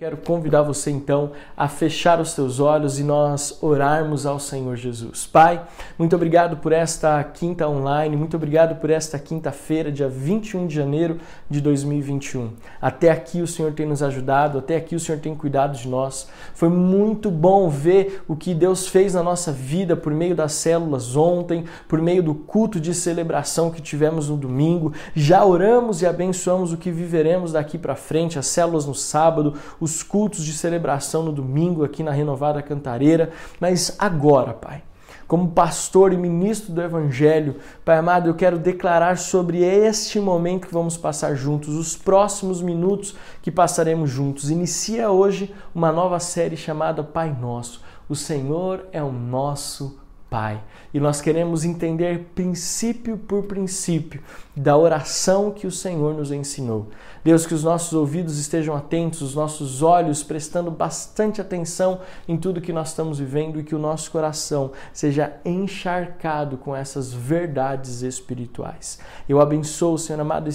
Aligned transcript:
Quero 0.00 0.16
convidar 0.16 0.62
você 0.62 0.92
então 0.92 1.32
a 1.56 1.66
fechar 1.66 2.20
os 2.20 2.32
teus 2.32 2.60
olhos 2.60 3.00
e 3.00 3.02
nós 3.02 3.58
orarmos 3.60 4.26
ao 4.26 4.38
Senhor 4.38 4.76
Jesus. 4.76 5.26
Pai, 5.26 5.60
muito 5.98 6.14
obrigado 6.14 6.58
por 6.58 6.70
esta 6.70 7.20
quinta 7.24 7.68
online, 7.68 8.16
muito 8.16 8.36
obrigado 8.36 8.76
por 8.76 8.90
esta 8.90 9.18
quinta-feira, 9.18 9.90
dia 9.90 10.08
21 10.08 10.68
de 10.68 10.74
janeiro 10.76 11.18
de 11.50 11.60
2021. 11.60 12.52
Até 12.80 13.10
aqui 13.10 13.42
o 13.42 13.46
Senhor 13.48 13.72
tem 13.72 13.86
nos 13.86 14.00
ajudado, 14.00 14.58
até 14.58 14.76
aqui 14.76 14.94
o 14.94 15.00
Senhor 15.00 15.20
tem 15.20 15.34
cuidado 15.34 15.76
de 15.76 15.88
nós. 15.88 16.28
Foi 16.54 16.68
muito 16.68 17.28
bom 17.28 17.68
ver 17.68 18.22
o 18.28 18.36
que 18.36 18.54
Deus 18.54 18.86
fez 18.86 19.14
na 19.14 19.22
nossa 19.24 19.50
vida 19.50 19.96
por 19.96 20.14
meio 20.14 20.36
das 20.36 20.52
células 20.52 21.16
ontem, 21.16 21.64
por 21.88 22.00
meio 22.00 22.22
do 22.22 22.36
culto 22.36 22.78
de 22.78 22.94
celebração 22.94 23.68
que 23.68 23.82
tivemos 23.82 24.28
no 24.28 24.36
domingo. 24.36 24.92
Já 25.12 25.44
oramos 25.44 26.02
e 26.02 26.06
abençoamos 26.06 26.72
o 26.72 26.76
que 26.76 26.92
viveremos 26.92 27.50
daqui 27.50 27.76
para 27.76 27.96
frente, 27.96 28.38
as 28.38 28.46
células 28.46 28.86
no 28.86 28.94
sábado, 28.94 29.54
o 29.80 29.87
os 29.88 30.02
cultos 30.02 30.44
de 30.44 30.52
celebração 30.52 31.22
no 31.22 31.32
domingo 31.32 31.82
aqui 31.82 32.02
na 32.02 32.10
Renovada 32.10 32.62
Cantareira, 32.62 33.30
mas 33.58 33.96
agora, 33.98 34.52
Pai, 34.52 34.82
como 35.26 35.50
pastor 35.50 36.12
e 36.12 36.16
ministro 36.16 36.72
do 36.72 36.82
Evangelho, 36.82 37.56
Pai 37.84 37.96
amado, 37.96 38.28
eu 38.28 38.34
quero 38.34 38.58
declarar 38.58 39.16
sobre 39.16 39.62
este 39.62 40.20
momento 40.20 40.66
que 40.66 40.74
vamos 40.74 40.96
passar 40.96 41.34
juntos, 41.34 41.74
os 41.74 41.96
próximos 41.96 42.60
minutos 42.60 43.16
que 43.42 43.50
passaremos 43.50 44.10
juntos. 44.10 44.50
Inicia 44.50 45.10
hoje 45.10 45.54
uma 45.74 45.90
nova 45.90 46.18
série 46.20 46.56
chamada 46.56 47.02
Pai 47.02 47.34
Nosso. 47.38 47.82
O 48.08 48.14
Senhor 48.14 48.86
é 48.92 49.02
o 49.02 49.12
nosso 49.12 49.98
Pai. 50.30 50.62
E 50.92 50.98
nós 50.98 51.20
queremos 51.20 51.64
entender 51.64 52.30
princípio 52.34 53.18
por 53.18 53.44
princípio 53.44 54.22
da 54.56 54.76
oração 54.76 55.50
que 55.50 55.66
o 55.66 55.70
Senhor 55.70 56.14
nos 56.14 56.32
ensinou. 56.32 56.88
Deus, 57.22 57.46
que 57.46 57.54
os 57.54 57.62
nossos 57.62 57.92
ouvidos 57.92 58.38
estejam 58.38 58.74
atentos, 58.74 59.20
os 59.20 59.34
nossos 59.34 59.82
olhos 59.82 60.22
prestando 60.22 60.70
bastante 60.70 61.40
atenção 61.40 62.00
em 62.26 62.36
tudo 62.36 62.60
que 62.60 62.72
nós 62.72 62.88
estamos 62.88 63.18
vivendo 63.18 63.60
e 63.60 63.64
que 63.64 63.74
o 63.74 63.78
nosso 63.78 64.10
coração 64.10 64.72
seja 64.92 65.34
encharcado 65.44 66.56
com 66.56 66.74
essas 66.74 67.12
verdades 67.12 68.02
espirituais. 68.02 68.98
Eu 69.28 69.40
abençoo, 69.40 69.98
Senhor 69.98 70.20
amado, 70.20 70.48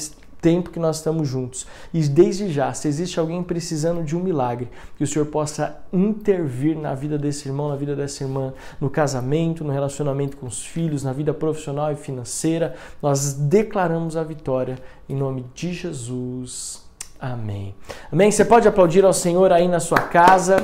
tempo 0.43 0.69
que 0.69 0.79
nós 0.79 0.97
estamos 0.97 1.27
juntos. 1.27 1.65
E 1.93 2.01
desde 2.01 2.51
já, 2.51 2.73
se 2.73 2.89
existe 2.89 3.17
alguém 3.17 3.41
precisando 3.41 4.03
de 4.03 4.15
um 4.15 4.19
milagre, 4.19 4.69
que 4.97 5.03
o 5.03 5.07
Senhor 5.07 5.25
possa 5.25 5.77
intervir 5.91 6.77
na 6.77 6.93
vida 6.93 7.17
desse 7.17 7.47
irmão, 7.47 7.69
na 7.69 7.77
vida 7.77 7.95
dessa 7.95 8.25
irmã, 8.25 8.53
no 8.79 8.89
casamento, 8.89 9.63
no 9.63 9.71
relacionamento 9.71 10.35
com 10.35 10.45
os 10.45 10.65
filhos, 10.65 11.01
na 11.01 11.13
vida 11.13 11.33
profissional 11.33 11.93
e 11.93 11.95
financeira, 11.95 12.75
nós 13.01 13.33
declaramos 13.33 14.17
a 14.17 14.23
vitória 14.23 14.77
em 15.07 15.15
nome 15.15 15.45
de 15.55 15.73
Jesus. 15.73 16.83
Amém. 17.19 17.73
Amém. 18.11 18.29
Você 18.29 18.43
pode 18.43 18.67
aplaudir 18.67 19.05
ao 19.05 19.13
Senhor 19.13 19.49
aí 19.53 19.69
na 19.69 19.79
sua 19.79 19.99
casa. 19.99 20.57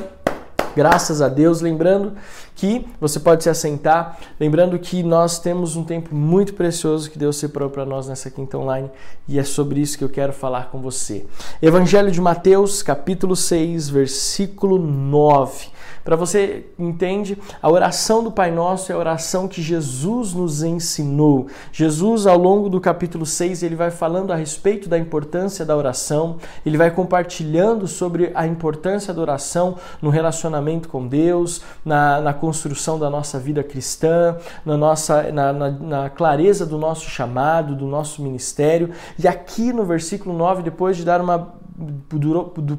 Graças 0.76 1.22
a 1.22 1.28
Deus, 1.28 1.62
lembrando 1.62 2.14
que 2.56 2.86
você 3.00 3.20
pode 3.20 3.44
se 3.44 3.50
assentar, 3.50 4.20
lembrando 4.40 4.78
que 4.78 5.02
nós 5.02 5.40
temos 5.40 5.76
um 5.76 5.84
tempo 5.84 6.14
muito 6.14 6.54
precioso 6.54 7.10
que 7.10 7.18
Deus 7.18 7.38
separou 7.38 7.70
para 7.70 7.86
nós 7.86 8.08
nessa 8.08 8.30
quinta 8.30 8.58
online 8.58 8.90
e 9.28 9.40
é 9.40 9.44
sobre 9.44 9.80
isso 9.80 9.98
que 9.98 10.04
eu 10.04 10.10
quero 10.10 10.34
falar 10.34 10.70
com 10.70 10.80
você. 10.82 11.26
Evangelho 11.62 12.12
de 12.12 12.22
Mateus, 12.22 12.84
capítulo 12.84 13.36
6, 13.36 13.90
versículo 13.90 14.78
9. 14.78 15.70
Para 16.10 16.16
você 16.16 16.66
entende, 16.80 17.38
a 17.62 17.70
oração 17.70 18.24
do 18.24 18.32
Pai 18.32 18.50
Nosso 18.50 18.92
é 18.92 18.96
a 18.96 18.98
oração 18.98 19.48
que 19.48 19.62
Jesus 19.62 20.34
nos 20.34 20.64
ensinou. 20.64 21.46
Jesus, 21.72 22.26
ao 22.26 22.36
longo 22.36 22.68
do 22.68 22.82
capítulo 22.82 23.28
6, 23.28 23.62
ele 23.62 23.76
vai 23.76 23.92
falando 23.92 24.34
a 24.34 24.36
respeito 24.36 24.90
da 24.90 24.98
importância 24.98 25.64
da 25.64 25.78
oração, 25.78 26.38
ele 26.66 26.80
vai 26.80 26.90
compartilhando 26.90 27.88
sobre 27.88 28.32
a 28.34 28.48
importância 28.48 29.14
da 29.14 29.22
oração 29.22 29.76
no 30.02 30.10
relacionamento 30.10 30.90
com 30.90 31.08
Deus, 31.08 31.62
na, 31.86 32.20
na 32.20 32.34
construção 32.34 32.98
da 32.98 33.08
nossa 33.08 33.38
vida 33.38 33.62
cristã, 33.62 34.36
na, 34.66 34.76
nossa, 34.76 35.32
na, 35.32 35.54
na, 35.54 35.70
na 35.70 36.10
clareza 36.10 36.66
do 36.66 36.80
nosso 36.80 37.08
chamado, 37.08 37.76
do 37.76 37.86
nosso 37.86 38.24
ministério. 38.24 38.90
E 39.20 39.28
aqui 39.28 39.72
no 39.72 39.86
versículo 39.86 40.36
9, 40.36 40.64
depois 40.64 40.98
de 40.98 41.06
dar 41.06 41.22
uma 41.22 41.60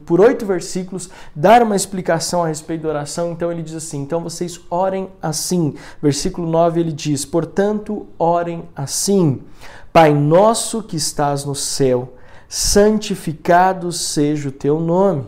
por 0.05 0.21
oito 0.21 0.44
versículos, 0.44 1.09
dar 1.34 1.62
uma 1.62 1.77
explicação 1.77 2.43
a 2.43 2.49
respeito 2.49 2.83
da 2.83 2.91
oração. 2.91 3.33
Então 3.33 3.50
ele 3.50 3.62
diz 3.62 3.75
assim: 3.75 4.00
então 4.03 4.21
vocês 4.22 4.61
orem 4.71 5.09
assim. 5.21 5.75
Versículo 6.03 6.49
9 6.49 6.81
ele 6.81 6.93
diz: 6.93 7.25
portanto, 7.25 8.06
orem 8.19 8.65
assim. 8.75 9.43
Pai 9.93 10.15
nosso 10.15 10.83
que 10.83 10.97
estás 10.97 11.44
no 11.44 11.55
céu, 11.55 12.15
santificado 12.49 13.91
seja 13.91 14.49
o 14.49 14.53
teu 14.53 14.78
nome. 14.78 15.27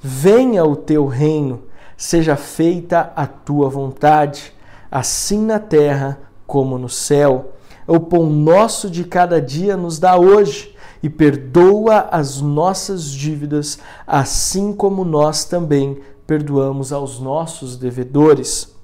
Venha 0.00 0.64
o 0.64 0.76
teu 0.76 1.06
reino, 1.06 1.64
seja 1.96 2.36
feita 2.36 3.12
a 3.16 3.26
tua 3.26 3.68
vontade, 3.68 4.52
assim 4.90 5.44
na 5.44 5.58
terra 5.58 6.18
como 6.46 6.78
no 6.78 6.88
céu. 6.88 7.52
O 7.86 7.98
pão 8.00 8.26
nosso 8.26 8.88
de 8.88 9.04
cada 9.04 9.40
dia 9.40 9.76
nos 9.76 9.98
dá 9.98 10.16
hoje 10.16 10.74
e 11.02 11.08
perdoa 11.08 12.08
as 12.10 12.40
nossas 12.40 13.10
dívidas, 13.10 13.78
assim 14.06 14.72
como 14.72 15.04
nós 15.04 15.44
também 15.44 16.00
perdoamos 16.26 16.92
aos 16.92 17.20
nossos 17.20 17.76
devedores. 17.76 18.74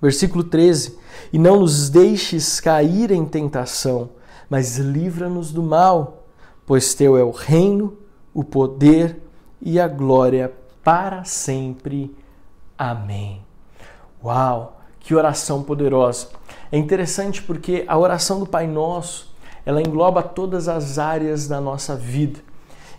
Versículo 0.00 0.44
13: 0.44 0.98
E 1.32 1.38
não 1.38 1.60
nos 1.60 1.90
deixes 1.90 2.60
cair 2.60 3.10
em 3.10 3.24
tentação, 3.24 4.10
mas 4.48 4.78
livra-nos 4.78 5.52
do 5.52 5.62
mal, 5.62 6.26
pois 6.64 6.94
teu 6.94 7.16
é 7.16 7.22
o 7.22 7.30
reino, 7.30 7.96
o 8.32 8.42
poder 8.42 9.20
e 9.60 9.78
a 9.78 9.86
glória 9.86 10.52
para 10.82 11.24
sempre. 11.24 12.16
Amém. 12.78 13.42
Uau, 14.24 14.80
que 14.98 15.14
oração 15.14 15.62
poderosa! 15.62 16.28
É 16.72 16.78
interessante 16.78 17.42
porque 17.42 17.84
a 17.86 17.98
oração 17.98 18.38
do 18.38 18.46
Pai 18.46 18.66
Nosso 18.66 19.29
ela 19.70 19.80
engloba 19.80 20.20
todas 20.20 20.68
as 20.68 20.98
áreas 20.98 21.46
da 21.46 21.60
nossa 21.60 21.94
vida. 21.94 22.40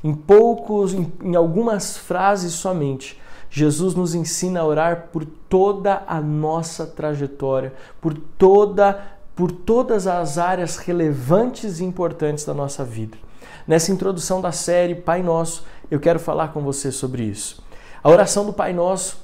Em 0.02 0.14
poucos, 0.14 0.94
em, 0.94 1.12
em 1.22 1.36
algumas 1.36 1.98
frases 1.98 2.54
somente, 2.54 3.20
Jesus 3.50 3.94
nos 3.94 4.16
ensina 4.16 4.62
a 4.62 4.66
orar 4.66 5.09
por 5.12 5.26
toda 5.26 6.02
a 6.08 6.22
nossa 6.22 6.88
trajetória, 6.88 7.74
por 8.00 8.14
toda 8.14 9.20
por 9.36 9.52
todas 9.52 10.08
as 10.08 10.38
áreas 10.38 10.78
relevantes 10.78 11.80
e 11.80 11.84
importantes 11.84 12.46
da 12.46 12.54
nossa 12.54 12.84
vida. 12.84 13.18
Nessa 13.66 13.92
introdução 13.92 14.40
da 14.40 14.52
série 14.52 14.94
Pai 14.94 15.24
Nosso, 15.24 15.66
eu 15.90 16.00
quero 16.00 16.20
falar 16.20 16.50
com 16.50 16.62
você 16.62 16.92
sobre 16.92 17.24
isso. 17.24 17.64
A 18.03 18.09
oração 18.09 18.46
do 18.46 18.53
Pai 18.53 18.72
Nosso 18.72 19.18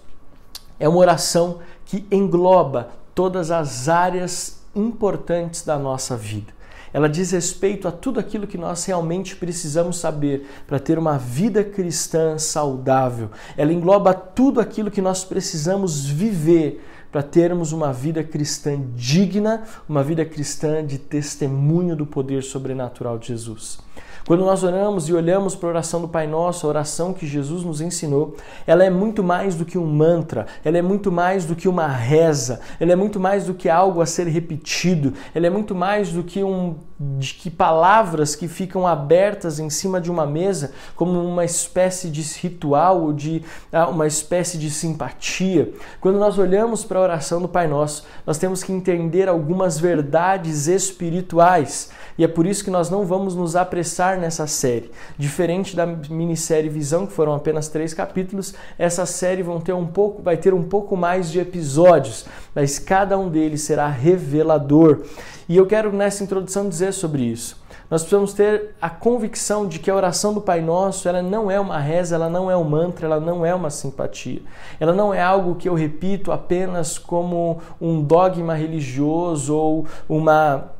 é 0.80 0.88
uma 0.88 0.98
oração 0.98 1.60
que 1.86 2.06
engloba 2.10 2.90
todas 3.14 3.52
as 3.52 3.88
áreas 3.88 4.62
importantes 4.74 5.62
da 5.62 5.78
nossa 5.78 6.16
vida. 6.16 6.57
Ela 6.94 7.10
diz 7.10 7.32
respeito 7.32 7.88
a 7.88 7.92
tudo 7.92 8.20
aquilo 8.20 8.48
que 8.48 8.58
nós 8.58 8.86
realmente 8.86 9.36
precisamos 9.36 9.98
saber 9.98 10.48
para 10.66 10.80
ter 10.80 10.98
uma 10.98 11.18
vida 11.18 11.64
cristã 11.64 12.38
saudável. 12.38 13.30
Ela 13.56 13.74
engloba 13.74 14.14
tudo 14.14 14.60
aquilo 14.60 14.92
que 14.92 15.02
nós 15.02 15.24
precisamos 15.24 16.06
viver 16.06 16.82
para 17.12 17.24
termos 17.24 17.72
uma 17.72 17.94
vida 17.94 18.24
cristã 18.24 18.80
digna, 18.96 19.64
uma 19.88 20.04
vida 20.04 20.26
cristã 20.26 20.86
de 20.86 20.98
testemunho 20.98 21.96
do 21.96 22.06
poder 22.06 22.44
sobrenatural 22.44 23.18
de 23.18 23.28
Jesus. 23.28 23.80
Quando 24.28 24.44
nós 24.44 24.62
oramos 24.62 25.08
e 25.08 25.14
olhamos 25.14 25.56
para 25.56 25.70
a 25.70 25.72
oração 25.72 26.02
do 26.02 26.08
Pai 26.10 26.28
Nosso, 26.28 26.66
a 26.66 26.70
oração 26.70 27.14
que 27.14 27.26
Jesus 27.26 27.64
nos 27.64 27.80
ensinou, 27.80 28.36
ela 28.68 28.84
é 28.84 28.90
muito 28.90 29.24
mais 29.24 29.56
do 29.56 29.64
que 29.64 29.78
um 29.78 29.86
mantra, 29.86 30.46
ela 30.66 30.78
é 30.78 30.82
muito 30.82 31.10
mais 31.10 31.46
do 31.46 31.56
que 31.56 31.66
uma 31.66 31.88
reza, 31.88 32.60
ela 32.78 32.92
é 32.92 32.96
muito 32.98 33.22
mais 33.22 33.46
do 33.46 33.54
que 33.54 33.70
algo 33.70 34.02
a 34.02 34.06
ser 34.06 34.28
repetido, 34.28 35.14
ela 35.34 35.48
é 35.48 35.50
muito 35.50 35.74
mais 35.74 36.12
do 36.12 36.26
que 36.26 36.44
um 36.44 36.76
de 37.00 37.34
que 37.36 37.50
palavras 37.50 38.36
que 38.36 38.48
ficam 38.48 38.88
abertas 38.88 39.60
em 39.60 39.70
cima 39.70 40.02
de 40.02 40.10
uma 40.10 40.26
mesa 40.26 40.72
como 40.96 41.20
uma 41.22 41.46
espécie 41.46 42.10
de 42.10 42.22
ritual 42.22 43.02
ou 43.04 43.14
de 43.14 43.44
ah, 43.72 43.88
uma 43.88 44.08
espécie 44.08 44.58
de 44.58 44.72
simpatia. 44.72 45.72
Quando 46.02 46.18
nós 46.18 46.40
olhamos 46.40 46.84
para 46.84 46.98
a 47.00 47.04
oração 47.04 47.42
do 47.42 47.48
Pai 47.48 47.68
Nosso, 47.68 48.06
nós 48.26 48.38
temos 48.38 48.64
que 48.64 48.72
entender 48.72 49.30
algumas 49.30 49.80
verdades 49.80 50.68
espirituais 50.68 51.92
e 52.18 52.24
é 52.24 52.28
por 52.28 52.48
isso 52.48 52.64
que 52.64 52.72
nós 52.72 52.90
não 52.90 53.06
vamos 53.06 53.36
nos 53.36 53.56
apressar 53.56 54.20
nessa 54.20 54.48
série. 54.48 54.92
Diferente 55.18 55.76
da 55.76 55.86
minissérie 55.86 56.70
Visão, 56.70 57.06
que 57.06 57.14
foram 57.14 57.34
apenas 57.36 57.68
três 57.68 57.94
capítulos, 57.94 58.56
essa 58.78 59.06
série 59.06 59.44
vão 59.44 59.62
ter 59.62 59.74
um 59.74 59.86
pouco, 59.86 60.24
vai 60.24 60.36
ter 60.36 60.54
um 60.54 60.64
pouco 60.64 60.98
mais 60.98 61.30
de 61.30 61.40
episódios, 61.40 62.26
mas 62.56 62.80
cada 62.80 63.18
um 63.20 63.30
deles 63.30 63.62
será 63.62 63.88
revelador. 63.88 65.04
E 65.48 65.56
eu 65.56 65.66
quero 65.66 65.94
nessa 65.94 66.24
introdução 66.24 66.68
dizer 66.68 66.87
sobre 66.92 67.24
isso. 67.24 67.62
Nós 67.90 68.02
precisamos 68.02 68.34
ter 68.34 68.76
a 68.82 68.90
convicção 68.90 69.68
de 69.68 69.80
que 69.80 69.90
a 69.90 69.96
oração 69.96 70.34
do 70.34 70.42
Pai 70.42 70.62
Nosso, 70.62 71.08
ela 71.08 71.22
não 71.22 71.50
é 71.50 71.60
uma 71.60 71.80
reza, 71.80 72.16
ela 72.16 72.30
não 72.30 72.52
é 72.52 72.58
um 72.58 72.64
mantra, 72.64 73.06
ela 73.06 73.20
não 73.20 73.46
é 73.46 73.56
uma 73.56 73.70
simpatia. 73.70 74.42
Ela 74.80 74.94
não 74.94 75.14
é 75.14 75.22
algo 75.22 75.56
que 75.56 75.70
eu 75.70 75.74
repito 75.74 76.32
apenas 76.32 76.98
como 76.98 77.62
um 77.80 78.02
dogma 78.02 78.54
religioso 78.54 79.56
ou 79.56 79.88
uma 80.08 80.72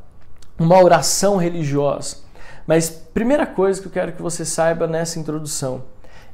uma 0.58 0.82
oração 0.82 1.36
religiosa. 1.36 2.16
Mas 2.66 2.90
primeira 2.90 3.46
coisa 3.46 3.80
que 3.80 3.86
eu 3.86 3.92
quero 3.92 4.12
que 4.12 4.20
você 4.20 4.44
saiba 4.44 4.88
nessa 4.88 5.18
introdução 5.18 5.82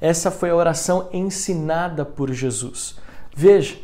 essa 0.05 0.31
foi 0.31 0.51
a 0.51 0.55
oração 0.55 1.09
ensinada 1.15 2.05
por 2.05 2.31
Jesus. 2.31 2.97
Veja, 3.35 3.77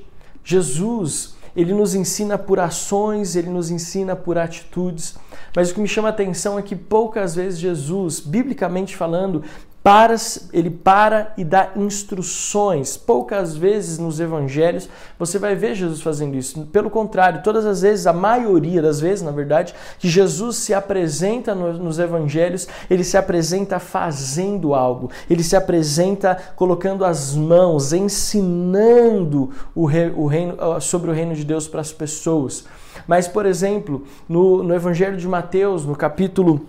Jesus, 0.45 1.35
ele 1.55 1.73
nos 1.73 1.95
ensina 1.95 2.39
por 2.39 2.61
ações, 2.61 3.37
ele 3.37 3.51
nos 3.51 3.71
ensina 3.71 4.15
por 4.15 4.39
atitudes, 4.39 5.17
mas 5.55 5.71
o 5.71 5.75
que 5.75 5.81
me 5.81 5.89
chama 5.89 6.09
a 6.09 6.11
atenção 6.11 6.59
é 6.59 6.63
que 6.63 6.77
poucas 6.77 7.35
vezes 7.35 7.59
Jesus, 7.59 8.21
biblicamente 8.21 8.97
falando, 8.97 9.43
para, 9.83 10.15
ele 10.53 10.71
para 10.71 11.33
e 11.39 11.45
dá 11.45 11.71
instruções. 11.75 12.97
Poucas 12.97 13.57
vezes 13.57 13.99
nos 13.99 14.21
evangelhos 14.21 14.89
você 15.19 15.39
vai 15.39 15.55
ver 15.55 15.75
Jesus 15.75 16.03
fazendo 16.03 16.37
isso. 16.37 16.67
Pelo 16.67 16.91
contrário, 16.91 17.43
todas 17.43 17.65
as 17.65 17.81
vezes, 17.81 18.07
a 18.07 18.13
maioria 18.13 18.83
das 18.83 19.01
vezes, 19.01 19.23
na 19.23 19.31
verdade, 19.31 19.75
que 19.99 20.09
Jesus 20.09 20.57
se 20.57 20.75
apresenta 20.75 21.55
nos 21.55 21.99
evangelhos, 21.99 22.69
ele 22.91 23.05
se 23.05 23.17
apresenta 23.17 23.79
fazendo 23.79 24.75
algo. 24.75 25.11
Ele 25.29 25.43
se 25.43 25.57
apresenta 25.57 26.37
colocando 26.57 27.05
as 27.05 27.35
mãos, 27.35 27.93
ensinando 27.93 29.51
o 29.75 29.87
reino, 29.87 30.57
sobre 30.81 31.11
o 31.11 31.15
reino 31.15 31.35
de 31.35 31.45
Deus 31.45 31.67
para 31.67 31.81
as 31.81 31.93
pessoas. 31.93 32.65
Mas, 33.07 33.27
por 33.27 33.47
exemplo, 33.47 34.05
no, 34.29 34.63
no 34.63 34.75
Evangelho 34.75 35.17
de 35.17 35.27
Mateus, 35.27 35.87
no 35.87 35.97
capítulo 35.97 36.67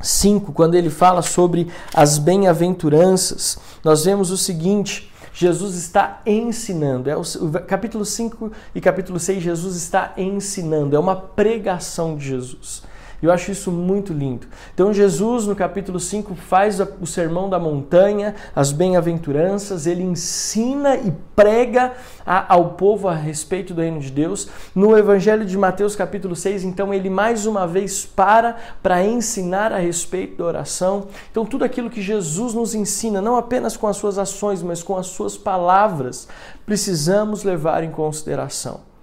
5, 0.00 0.52
quando 0.52 0.74
ele 0.74 0.90
fala 0.90 1.22
sobre 1.22 1.68
as 1.94 2.18
bem-aventuranças, 2.18 3.58
nós 3.82 4.04
vemos 4.04 4.30
o 4.30 4.36
seguinte: 4.36 5.10
Jesus 5.32 5.76
está 5.76 6.20
ensinando. 6.24 7.10
É 7.10 7.16
o, 7.16 7.20
o, 7.20 7.52
capítulo 7.66 8.04
5 8.04 8.50
e 8.74 8.80
capítulo 8.80 9.20
6, 9.20 9.42
Jesus 9.42 9.76
está 9.76 10.12
ensinando. 10.16 10.96
É 10.96 10.98
uma 10.98 11.16
pregação 11.16 12.16
de 12.16 12.26
Jesus. 12.26 12.82
Eu 13.22 13.32
acho 13.32 13.50
isso 13.50 13.72
muito 13.72 14.12
lindo. 14.12 14.46
Então, 14.74 14.92
Jesus, 14.92 15.46
no 15.46 15.56
capítulo 15.56 15.98
5, 15.98 16.34
faz 16.34 16.78
o 17.00 17.06
sermão 17.06 17.48
da 17.48 17.58
montanha, 17.58 18.34
as 18.54 18.72
bem-aventuranças, 18.72 19.86
ele 19.86 20.02
ensina 20.02 20.96
e 20.96 21.12
prega 21.34 21.92
a, 22.24 22.54
ao 22.54 22.70
povo 22.70 23.08
a 23.08 23.14
respeito 23.14 23.72
do 23.72 23.80
reino 23.80 24.00
de 24.00 24.10
Deus. 24.10 24.48
No 24.74 24.96
Evangelho 24.96 25.44
de 25.44 25.56
Mateus, 25.56 25.96
capítulo 25.96 26.36
6, 26.36 26.64
então, 26.64 26.92
ele 26.92 27.08
mais 27.08 27.46
uma 27.46 27.66
vez 27.66 28.04
para 28.04 28.56
para 28.82 29.04
ensinar 29.04 29.72
a 29.72 29.78
respeito 29.78 30.38
da 30.38 30.44
oração. 30.44 31.08
Então, 31.30 31.46
tudo 31.46 31.64
aquilo 31.64 31.90
que 31.90 32.02
Jesus 32.02 32.54
nos 32.54 32.74
ensina, 32.74 33.20
não 33.20 33.36
apenas 33.36 33.76
com 33.76 33.86
as 33.86 33.96
suas 33.96 34.18
ações, 34.18 34.62
mas 34.62 34.82
com 34.82 34.96
as 34.96 35.06
suas 35.06 35.36
palavras, 35.36 36.28
precisamos 36.64 37.44
levar 37.44 37.82
em 37.82 37.90
consideração. 37.90 38.95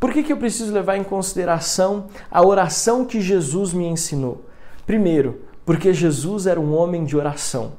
Por 0.00 0.14
que, 0.14 0.22
que 0.22 0.32
eu 0.32 0.38
preciso 0.38 0.72
levar 0.72 0.96
em 0.96 1.04
consideração 1.04 2.06
a 2.30 2.42
oração 2.44 3.04
que 3.04 3.20
Jesus 3.20 3.74
me 3.74 3.86
ensinou? 3.86 4.42
Primeiro, 4.86 5.42
porque 5.66 5.92
Jesus 5.92 6.46
era 6.46 6.58
um 6.58 6.74
homem 6.74 7.04
de 7.04 7.18
oração. 7.18 7.72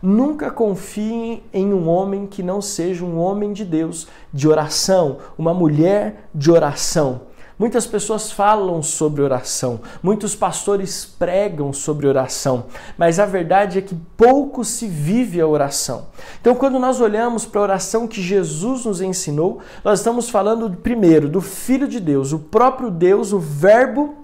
Nunca 0.00 0.52
confiem 0.52 1.42
em 1.52 1.74
um 1.74 1.88
homem 1.88 2.28
que 2.28 2.44
não 2.44 2.62
seja 2.62 3.04
um 3.04 3.18
homem 3.18 3.52
de 3.52 3.64
Deus, 3.64 4.06
de 4.32 4.48
oração, 4.48 5.18
uma 5.36 5.52
mulher 5.52 6.28
de 6.32 6.48
oração. 6.50 7.22
Muitas 7.56 7.86
pessoas 7.86 8.32
falam 8.32 8.82
sobre 8.82 9.22
oração, 9.22 9.80
muitos 10.02 10.34
pastores 10.34 11.04
pregam 11.04 11.72
sobre 11.72 12.08
oração, 12.08 12.64
mas 12.98 13.20
a 13.20 13.26
verdade 13.26 13.78
é 13.78 13.82
que 13.82 13.94
pouco 14.16 14.64
se 14.64 14.88
vive 14.88 15.40
a 15.40 15.46
oração. 15.46 16.06
Então, 16.40 16.56
quando 16.56 16.80
nós 16.80 17.00
olhamos 17.00 17.46
para 17.46 17.60
a 17.60 17.62
oração 17.64 18.08
que 18.08 18.20
Jesus 18.20 18.84
nos 18.84 19.00
ensinou, 19.00 19.60
nós 19.84 20.00
estamos 20.00 20.28
falando 20.28 20.68
primeiro 20.68 21.28
do 21.28 21.40
Filho 21.40 21.86
de 21.86 22.00
Deus, 22.00 22.32
o 22.32 22.40
próprio 22.40 22.90
Deus, 22.90 23.32
o 23.32 23.38
Verbo 23.38 24.23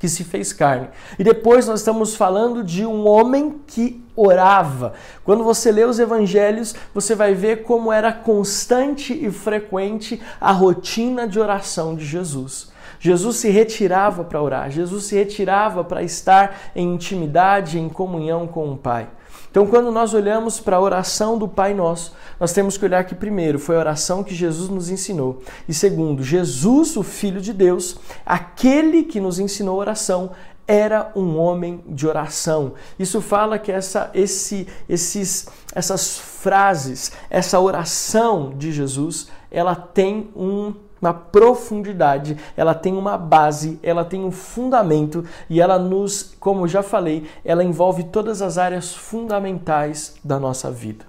que 0.00 0.08
se 0.08 0.24
fez 0.24 0.52
carne. 0.52 0.88
E 1.18 1.22
depois 1.22 1.68
nós 1.68 1.80
estamos 1.80 2.16
falando 2.16 2.64
de 2.64 2.86
um 2.86 3.06
homem 3.06 3.60
que 3.66 4.02
orava. 4.16 4.94
Quando 5.22 5.44
você 5.44 5.70
lê 5.70 5.84
os 5.84 6.00
evangelhos, 6.00 6.74
você 6.94 7.14
vai 7.14 7.34
ver 7.34 7.62
como 7.64 7.92
era 7.92 8.10
constante 8.10 9.12
e 9.12 9.30
frequente 9.30 10.20
a 10.40 10.52
rotina 10.52 11.28
de 11.28 11.38
oração 11.38 11.94
de 11.94 12.04
Jesus. 12.04 12.72
Jesus 12.98 13.36
se 13.36 13.50
retirava 13.50 14.24
para 14.24 14.42
orar, 14.42 14.70
Jesus 14.70 15.04
se 15.04 15.14
retirava 15.14 15.84
para 15.84 16.02
estar 16.02 16.58
em 16.74 16.94
intimidade, 16.94 17.78
em 17.78 17.88
comunhão 17.88 18.46
com 18.46 18.72
o 18.72 18.76
Pai. 18.76 19.06
Então, 19.50 19.66
quando 19.66 19.90
nós 19.90 20.14
olhamos 20.14 20.60
para 20.60 20.76
a 20.76 20.80
oração 20.80 21.36
do 21.36 21.48
Pai 21.48 21.74
Nosso, 21.74 22.14
nós 22.38 22.52
temos 22.52 22.76
que 22.76 22.84
olhar 22.84 23.04
que, 23.04 23.14
primeiro, 23.14 23.58
foi 23.58 23.76
a 23.76 23.80
oração 23.80 24.22
que 24.22 24.34
Jesus 24.34 24.68
nos 24.68 24.88
ensinou. 24.88 25.42
E, 25.68 25.74
segundo, 25.74 26.22
Jesus, 26.22 26.96
o 26.96 27.02
Filho 27.02 27.40
de 27.40 27.52
Deus, 27.52 27.96
aquele 28.24 29.02
que 29.02 29.20
nos 29.20 29.40
ensinou 29.40 29.74
a 29.76 29.80
oração, 29.80 30.30
era 30.68 31.10
um 31.16 31.36
homem 31.36 31.82
de 31.88 32.06
oração. 32.06 32.74
Isso 32.96 33.20
fala 33.20 33.58
que 33.58 33.72
essa, 33.72 34.08
esse, 34.14 34.68
esses, 34.88 35.48
essas 35.74 36.16
frases, 36.16 37.10
essa 37.28 37.58
oração 37.58 38.54
de 38.56 38.70
Jesus, 38.70 39.26
ela 39.50 39.74
tem 39.74 40.30
um 40.36 40.72
uma 41.00 41.14
profundidade, 41.14 42.36
ela 42.56 42.74
tem 42.74 42.94
uma 42.94 43.16
base, 43.16 43.78
ela 43.82 44.04
tem 44.04 44.22
um 44.24 44.30
fundamento 44.30 45.24
e 45.48 45.60
ela 45.60 45.78
nos, 45.78 46.34
como 46.38 46.68
já 46.68 46.82
falei, 46.82 47.26
ela 47.44 47.64
envolve 47.64 48.04
todas 48.04 48.42
as 48.42 48.58
áreas 48.58 48.94
fundamentais 48.94 50.16
da 50.22 50.38
nossa 50.38 50.70
vida. 50.70 51.06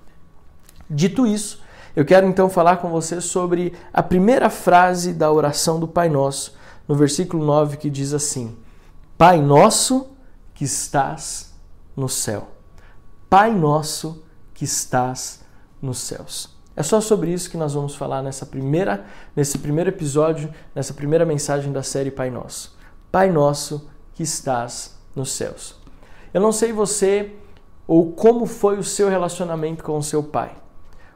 Dito 0.89 1.27
isso, 1.27 1.61
eu 1.95 2.05
quero 2.05 2.25
então 2.25 2.49
falar 2.49 2.77
com 2.77 2.89
você 2.89 3.19
sobre 3.19 3.73
a 3.91 4.01
primeira 4.01 4.49
frase 4.49 5.13
da 5.13 5.31
oração 5.31 5.79
do 5.79 5.87
Pai 5.87 6.07
Nosso, 6.07 6.55
no 6.87 6.95
versículo 6.95 7.45
9, 7.45 7.77
que 7.77 7.89
diz 7.89 8.13
assim: 8.13 8.55
Pai 9.17 9.41
nosso 9.41 10.09
que 10.53 10.63
estás 10.63 11.53
no 11.95 12.07
céu. 12.07 12.49
Pai 13.29 13.53
nosso 13.53 14.23
que 14.53 14.63
estás 14.63 15.41
nos 15.81 15.99
céus. 15.99 16.60
É 16.75 16.83
só 16.83 17.01
sobre 17.01 17.31
isso 17.31 17.49
que 17.49 17.57
nós 17.57 17.73
vamos 17.73 17.95
falar 17.95 18.21
nessa 18.21 18.45
primeira, 18.45 19.05
nesse 19.35 19.57
primeiro 19.57 19.89
episódio, 19.89 20.53
nessa 20.73 20.93
primeira 20.93 21.25
mensagem 21.25 21.71
da 21.71 21.83
série 21.83 22.11
Pai 22.11 22.29
Nosso. 22.29 22.77
Pai 23.11 23.29
Nosso 23.29 23.89
que 24.13 24.23
estás 24.23 24.97
nos 25.15 25.31
céus. 25.31 25.75
Eu 26.33 26.39
não 26.39 26.51
sei 26.51 26.71
você 26.71 27.33
ou 27.85 28.13
como 28.13 28.45
foi 28.45 28.77
o 28.77 28.83
seu 28.83 29.09
relacionamento 29.09 29.83
com 29.83 29.97
o 29.97 30.03
seu 30.03 30.23
pai, 30.23 30.55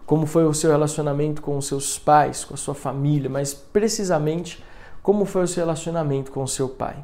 como 0.05 0.25
foi 0.25 0.45
o 0.45 0.53
seu 0.53 0.69
relacionamento 0.71 1.41
com 1.41 1.57
os 1.57 1.67
seus 1.67 1.97
pais, 1.97 2.43
com 2.43 2.53
a 2.53 2.57
sua 2.57 2.75
família, 2.75 3.29
mas 3.29 3.53
precisamente 3.53 4.63
como 5.01 5.23
foi 5.23 5.43
o 5.43 5.47
seu 5.47 5.63
relacionamento 5.63 6.31
com 6.31 6.43
o 6.43 6.47
seu 6.47 6.67
pai. 6.67 7.03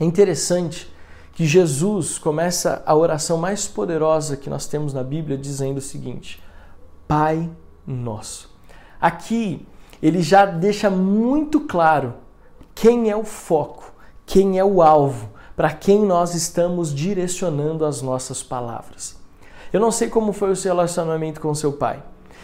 É 0.00 0.04
interessante 0.04 0.90
que 1.34 1.46
Jesus 1.46 2.18
começa 2.18 2.82
a 2.86 2.94
oração 2.94 3.36
mais 3.36 3.66
poderosa 3.66 4.36
que 4.36 4.48
nós 4.48 4.66
temos 4.66 4.94
na 4.94 5.02
Bíblia 5.02 5.36
dizendo 5.36 5.78
o 5.78 5.82
seguinte: 5.82 6.42
Pai 7.06 7.50
Nosso. 7.86 8.50
Aqui 9.00 9.66
ele 10.02 10.22
já 10.22 10.44
deixa 10.44 10.90
muito 10.90 11.60
claro 11.60 12.14
quem 12.74 13.10
é 13.10 13.16
o 13.16 13.24
foco, 13.24 13.92
quem 14.26 14.58
é 14.58 14.64
o 14.64 14.82
alvo, 14.82 15.30
para 15.56 15.70
quem 15.70 16.04
nós 16.04 16.34
estamos 16.34 16.94
direcionando 16.94 17.84
as 17.84 18.02
nossas 18.02 18.42
palavras. 18.42 19.16
Eu 19.72 19.80
não 19.80 19.90
sei 19.90 20.08
como 20.08 20.32
foi 20.32 20.50
o 20.50 20.56
seu 20.56 20.74
relacionamento 20.74 21.40
com 21.40 21.54
seu 21.54 21.72
pai. 21.72 22.02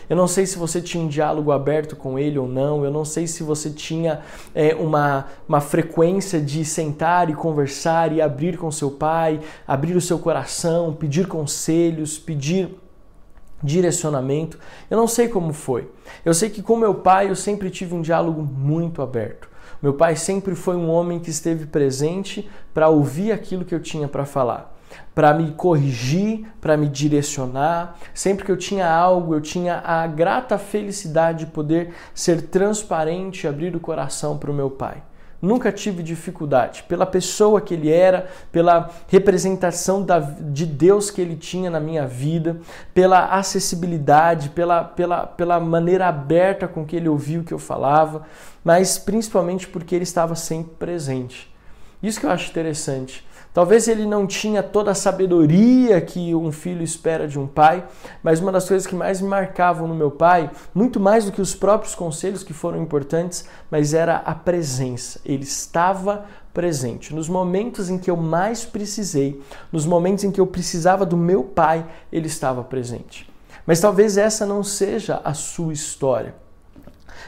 Eu 0.08 0.16
não 0.16 0.26
sei 0.26 0.44
se 0.44 0.58
você 0.58 0.80
tinha 0.80 1.04
um 1.04 1.06
diálogo 1.06 1.52
aberto 1.52 1.94
com 1.94 2.18
ele 2.18 2.36
ou 2.36 2.48
não. 2.48 2.84
Eu 2.84 2.90
não 2.90 3.04
sei 3.04 3.28
se 3.28 3.44
você 3.44 3.70
tinha 3.70 4.22
é, 4.52 4.74
uma, 4.74 5.26
uma 5.48 5.60
frequência 5.60 6.40
de 6.40 6.64
sentar 6.64 7.30
e 7.30 7.34
conversar 7.34 8.12
e 8.12 8.20
abrir 8.20 8.58
com 8.58 8.70
seu 8.72 8.90
pai, 8.90 9.38
abrir 9.68 9.94
o 9.94 10.00
seu 10.00 10.18
coração, 10.18 10.92
pedir 10.92 11.28
conselhos, 11.28 12.18
pedir 12.18 12.76
direcionamento. 13.62 14.58
Eu 14.90 14.96
não 14.96 15.06
sei 15.06 15.28
como 15.28 15.52
foi. 15.52 15.90
Eu 16.24 16.34
sei 16.34 16.50
que 16.50 16.62
com 16.62 16.76
meu 16.76 16.94
pai 16.94 17.30
eu 17.30 17.36
sempre 17.36 17.70
tive 17.70 17.94
um 17.94 18.02
diálogo 18.02 18.42
muito 18.42 19.02
aberto. 19.02 19.48
Meu 19.82 19.94
pai 19.94 20.14
sempre 20.14 20.54
foi 20.54 20.76
um 20.76 20.90
homem 20.90 21.18
que 21.18 21.30
esteve 21.30 21.66
presente 21.66 22.48
para 22.74 22.88
ouvir 22.88 23.32
aquilo 23.32 23.64
que 23.64 23.74
eu 23.74 23.80
tinha 23.80 24.06
para 24.06 24.26
falar, 24.26 24.76
para 25.14 25.32
me 25.32 25.52
corrigir, 25.52 26.46
para 26.60 26.76
me 26.76 26.86
direcionar. 26.86 27.98
Sempre 28.12 28.44
que 28.44 28.52
eu 28.52 28.58
tinha 28.58 28.90
algo, 28.90 29.34
eu 29.34 29.40
tinha 29.40 29.78
a 29.78 30.06
grata 30.06 30.58
felicidade 30.58 31.46
de 31.46 31.52
poder 31.52 31.94
ser 32.14 32.42
transparente 32.42 33.44
e 33.44 33.48
abrir 33.48 33.74
o 33.74 33.80
coração 33.80 34.36
para 34.36 34.50
o 34.50 34.54
meu 34.54 34.70
pai. 34.70 35.02
Nunca 35.42 35.72
tive 35.72 36.02
dificuldade 36.02 36.82
pela 36.82 37.06
pessoa 37.06 37.62
que 37.62 37.72
ele 37.72 37.90
era, 37.90 38.28
pela 38.52 38.90
representação 39.08 40.02
da, 40.02 40.18
de 40.18 40.66
Deus 40.66 41.10
que 41.10 41.20
ele 41.20 41.34
tinha 41.34 41.70
na 41.70 41.80
minha 41.80 42.06
vida, 42.06 42.60
pela 42.92 43.24
acessibilidade, 43.26 44.50
pela, 44.50 44.84
pela, 44.84 45.26
pela 45.26 45.58
maneira 45.58 46.08
aberta 46.08 46.68
com 46.68 46.84
que 46.84 46.94
ele 46.94 47.08
ouvia 47.08 47.40
o 47.40 47.44
que 47.44 47.54
eu 47.54 47.58
falava, 47.58 48.26
mas 48.62 48.98
principalmente 48.98 49.66
porque 49.66 49.94
ele 49.94 50.04
estava 50.04 50.34
sempre 50.34 50.74
presente. 50.78 51.50
Isso 52.02 52.20
que 52.20 52.26
eu 52.26 52.30
acho 52.30 52.50
interessante. 52.50 53.26
Talvez 53.52 53.88
ele 53.88 54.06
não 54.06 54.26
tinha 54.26 54.62
toda 54.62 54.92
a 54.92 54.94
sabedoria 54.94 56.00
que 56.00 56.34
um 56.34 56.52
filho 56.52 56.82
espera 56.82 57.26
de 57.26 57.38
um 57.38 57.48
pai, 57.48 57.84
mas 58.22 58.38
uma 58.38 58.52
das 58.52 58.68
coisas 58.68 58.86
que 58.86 58.94
mais 58.94 59.20
me 59.20 59.28
marcavam 59.28 59.88
no 59.88 59.94
meu 59.94 60.10
pai, 60.10 60.50
muito 60.72 61.00
mais 61.00 61.24
do 61.24 61.32
que 61.32 61.40
os 61.40 61.54
próprios 61.54 61.94
conselhos 61.94 62.44
que 62.44 62.52
foram 62.52 62.80
importantes, 62.80 63.44
mas 63.68 63.92
era 63.92 64.16
a 64.18 64.34
presença. 64.34 65.20
Ele 65.24 65.42
estava 65.42 66.26
presente. 66.54 67.12
Nos 67.12 67.28
momentos 67.28 67.90
em 67.90 67.98
que 67.98 68.10
eu 68.10 68.16
mais 68.16 68.64
precisei, 68.64 69.42
nos 69.72 69.84
momentos 69.84 70.22
em 70.22 70.30
que 70.30 70.40
eu 70.40 70.46
precisava 70.46 71.04
do 71.04 71.16
meu 71.16 71.42
pai, 71.42 71.84
ele 72.12 72.28
estava 72.28 72.62
presente. 72.62 73.28
Mas 73.66 73.80
talvez 73.80 74.16
essa 74.16 74.46
não 74.46 74.62
seja 74.62 75.20
a 75.24 75.34
sua 75.34 75.72
história. 75.72 76.34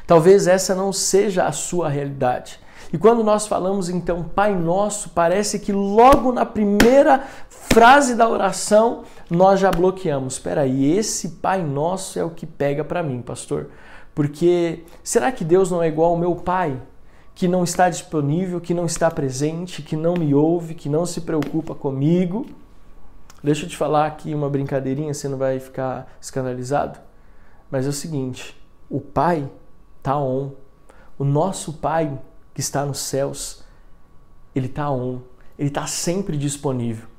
Talvez 0.06 0.46
essa 0.46 0.74
não 0.74 0.92
seja 0.92 1.46
a 1.46 1.52
sua 1.52 1.88
realidade. 1.88 2.60
E 2.92 2.98
quando 2.98 3.24
nós 3.24 3.46
falamos 3.46 3.88
então 3.88 4.22
Pai 4.22 4.54
Nosso, 4.54 5.10
parece 5.10 5.58
que 5.58 5.72
logo 5.72 6.30
na 6.30 6.44
primeira 6.44 7.24
frase 7.48 8.14
da 8.14 8.28
oração 8.28 9.04
nós 9.30 9.58
já 9.58 9.70
bloqueamos. 9.70 10.34
Espera 10.34 10.62
aí, 10.62 10.96
esse 10.96 11.30
Pai 11.30 11.62
Nosso 11.62 12.18
é 12.18 12.24
o 12.24 12.30
que 12.30 12.46
pega 12.46 12.84
para 12.84 13.02
mim, 13.02 13.22
pastor. 13.22 13.70
Porque 14.14 14.84
será 15.02 15.32
que 15.32 15.42
Deus 15.42 15.70
não 15.70 15.82
é 15.82 15.88
igual 15.88 16.10
ao 16.10 16.18
meu 16.18 16.34
pai, 16.36 16.78
que 17.34 17.48
não 17.48 17.64
está 17.64 17.88
disponível, 17.88 18.60
que 18.60 18.74
não 18.74 18.84
está 18.84 19.10
presente, 19.10 19.80
que 19.80 19.96
não 19.96 20.12
me 20.12 20.34
ouve, 20.34 20.74
que 20.74 20.90
não 20.90 21.06
se 21.06 21.22
preocupa 21.22 21.74
comigo? 21.74 22.44
Deixa 23.42 23.64
eu 23.64 23.70
te 23.70 23.76
falar 23.76 24.06
aqui 24.06 24.34
uma 24.34 24.50
brincadeirinha, 24.50 25.14
você 25.14 25.28
não 25.28 25.38
vai 25.38 25.58
ficar 25.58 26.14
escandalizado. 26.20 27.00
Mas 27.70 27.86
é 27.86 27.88
o 27.88 27.92
seguinte, 27.92 28.54
o 28.90 29.00
pai 29.00 29.50
tá 30.02 30.18
on. 30.18 30.50
O 31.18 31.24
nosso 31.24 31.72
pai 31.72 32.18
que 32.54 32.60
está 32.60 32.84
nos 32.84 32.98
céus, 32.98 33.62
ele 34.54 34.66
está 34.66 34.90
on, 34.90 35.20
ele 35.58 35.68
está 35.68 35.86
sempre 35.86 36.36
disponível. 36.36 37.12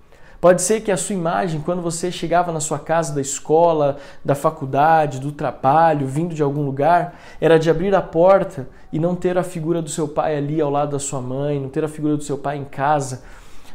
Pode 0.43 0.61
ser 0.61 0.81
que 0.81 0.91
a 0.91 0.97
sua 0.97 1.15
imagem, 1.15 1.61
quando 1.61 1.81
você 1.81 2.11
chegava 2.11 2.51
na 2.51 2.59
sua 2.59 2.77
casa 2.77 3.13
da 3.15 3.21
escola, 3.21 3.95
da 4.25 4.35
faculdade, 4.35 5.17
do 5.17 5.31
trabalho, 5.31 6.05
vindo 6.05 6.35
de 6.35 6.43
algum 6.43 6.65
lugar, 6.65 7.17
era 7.39 7.57
de 7.57 7.69
abrir 7.69 7.95
a 7.95 8.01
porta 8.01 8.67
e 8.91 8.99
não 8.99 9.15
ter 9.15 9.37
a 9.37 9.43
figura 9.43 9.81
do 9.81 9.89
seu 9.89 10.05
pai 10.05 10.35
ali 10.35 10.59
ao 10.59 10.69
lado 10.69 10.91
da 10.91 10.99
sua 10.99 11.21
mãe, 11.21 11.61
não 11.61 11.69
ter 11.69 11.85
a 11.85 11.87
figura 11.87 12.17
do 12.17 12.23
seu 12.23 12.37
pai 12.37 12.57
em 12.57 12.65
casa. 12.65 13.23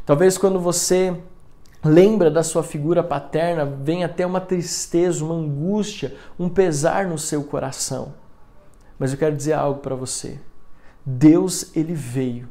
Talvez 0.04 0.36
quando 0.36 0.60
você 0.60 1.16
lembra 1.82 2.30
da 2.30 2.42
sua 2.42 2.62
figura 2.62 3.02
paterna, 3.02 3.64
vem 3.64 4.04
até 4.04 4.26
uma 4.26 4.40
tristeza, 4.40 5.24
uma 5.24 5.36
angústia, 5.36 6.14
um 6.38 6.50
pesar 6.50 7.06
no 7.06 7.16
seu 7.16 7.44
coração. 7.44 8.12
Mas 8.98 9.12
eu 9.12 9.18
quero 9.18 9.34
dizer 9.34 9.54
algo 9.54 9.80
para 9.80 9.94
você. 9.94 10.38
Deus 11.10 11.74
ele 11.74 11.94
veio 11.94 12.46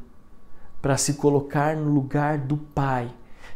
para 0.82 0.96
se 0.96 1.14
colocar 1.14 1.76
no 1.76 1.92
lugar 1.92 2.38
do 2.38 2.56
Pai, 2.56 3.08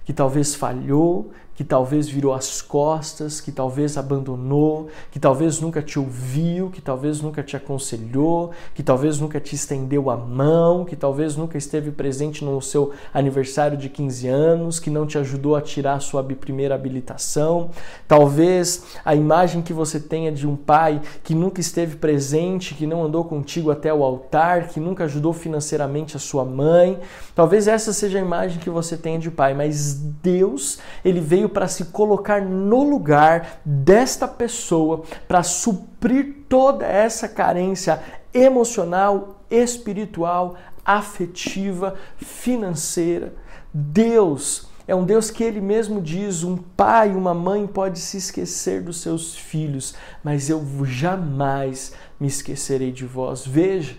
que 0.05 0.13
talvez 0.13 0.55
falhou, 0.55 1.33
que 1.55 1.65
talvez 1.65 2.09
virou 2.09 2.33
as 2.33 2.63
costas, 2.63 3.41
que 3.41 3.53
talvez 3.53 3.99
abandonou, 3.99 4.89
que 5.11 5.21
talvez 5.21 5.61
nunca 5.61 5.83
te 5.83 5.99
ouviu, 5.99 6.71
que 6.71 6.81
talvez 6.81 7.21
nunca 7.21 7.43
te 7.43 7.57
aconselhou, 7.57 8.53
que 8.75 8.83
talvez 8.83 9.21
nunca 9.21 9.39
te 9.39 9.55
estendeu 9.55 10.11
a 10.11 10.17
mão, 10.17 10.85
que 10.85 10.97
talvez 10.97 11.37
nunca 11.37 11.59
esteve 11.59 11.91
presente 11.91 12.45
no 12.45 12.61
seu 12.63 12.93
aniversário 13.13 13.77
de 13.77 13.89
15 13.89 14.29
anos, 14.29 14.81
que 14.81 14.91
não 14.91 15.07
te 15.07 15.19
ajudou 15.19 15.55
a 15.55 15.61
tirar 15.61 15.95
a 15.95 16.01
sua 16.01 16.23
primeira 16.23 16.75
habilitação. 16.75 17.71
Talvez 18.09 18.85
a 19.05 19.15
imagem 19.15 19.63
que 19.63 19.73
você 19.73 20.01
tenha 20.01 20.33
de 20.33 20.47
um 20.47 20.57
pai 20.57 21.01
que 21.23 21.35
nunca 21.35 21.61
esteve 21.61 21.97
presente, 21.97 22.75
que 22.75 22.87
não 22.87 23.05
andou 23.05 23.25
contigo 23.25 23.71
até 23.71 23.93
o 23.93 24.03
altar, 24.03 24.69
que 24.69 24.81
nunca 24.81 25.05
ajudou 25.05 25.33
financeiramente 25.33 26.17
a 26.17 26.21
sua 26.21 26.45
mãe. 26.45 26.99
Talvez 27.35 27.69
essa 27.69 27.93
seja 27.93 28.19
a 28.19 28.23
imagem 28.23 28.59
que 28.59 28.71
você 28.71 28.97
tenha 28.97 29.19
de 29.19 29.31
pai, 29.31 29.55
mas 29.55 29.95
Deus, 29.95 30.79
ele 31.05 31.21
veio 31.21 31.42
veio 31.43 31.49
para 31.49 31.67
se 31.67 31.87
colocar 31.87 32.41
no 32.41 32.85
lugar 32.85 33.61
desta 33.65 34.29
pessoa 34.29 35.03
para 35.27 35.43
suprir 35.43 36.45
toda 36.49 36.87
essa 36.87 37.29
carência 37.29 38.01
emocional, 38.33 39.45
espiritual, 39.51 40.57
afetiva, 40.85 41.97
financeira. 42.17 43.35
Deus 43.75 44.69
é 44.87 44.95
um 44.95 45.05
Deus 45.05 45.31
que 45.31 45.43
ele 45.43 45.61
mesmo 45.61 46.01
diz: 46.01 46.45
um 46.45 46.57
pai, 46.57 47.11
uma 47.11 47.35
mãe 47.35 47.67
pode 47.67 47.99
se 47.99 48.17
esquecer 48.17 48.83
dos 48.83 49.01
seus 49.01 49.37
filhos, 49.37 49.95
mas 50.23 50.49
eu 50.49 50.65
jamais 50.85 51.93
me 52.21 52.29
esquecerei 52.29 52.93
de 52.93 53.05
vós. 53.05 53.45
Veja, 53.47 53.97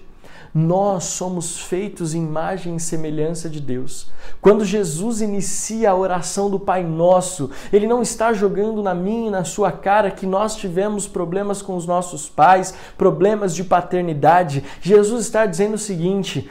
nós 0.53 1.05
somos 1.05 1.60
feitos 1.60 2.13
em 2.13 2.24
imagem 2.24 2.75
e 2.75 2.79
semelhança 2.79 3.50
de 3.50 3.60
Deus. 3.60 4.12
Quando 4.39 4.63
Jesus 4.63 5.19
inicia 5.19 5.89
a 5.89 5.95
oração 5.95 6.50
do 6.50 6.60
Pai 6.60 6.83
Nosso, 6.83 7.50
ele 7.72 7.88
não 7.88 8.03
está 8.03 8.33
jogando 8.33 8.83
na 8.83 8.93
minha 8.93 9.29
e 9.29 9.31
na 9.31 9.43
sua 9.43 9.72
cara 9.72 10.12
que 10.12 10.27
nós 10.27 10.55
tivemos 10.55 11.07
problemas 11.07 11.62
com 11.62 11.75
os 11.75 11.88
nossos 11.88 12.29
pais, 12.29 12.74
problemas 12.95 13.55
de 13.55 13.63
paternidade. 13.63 14.63
Jesus 14.79 15.25
está 15.25 15.48
dizendo 15.48 15.74
o 15.74 15.79
seguinte: 15.79 16.48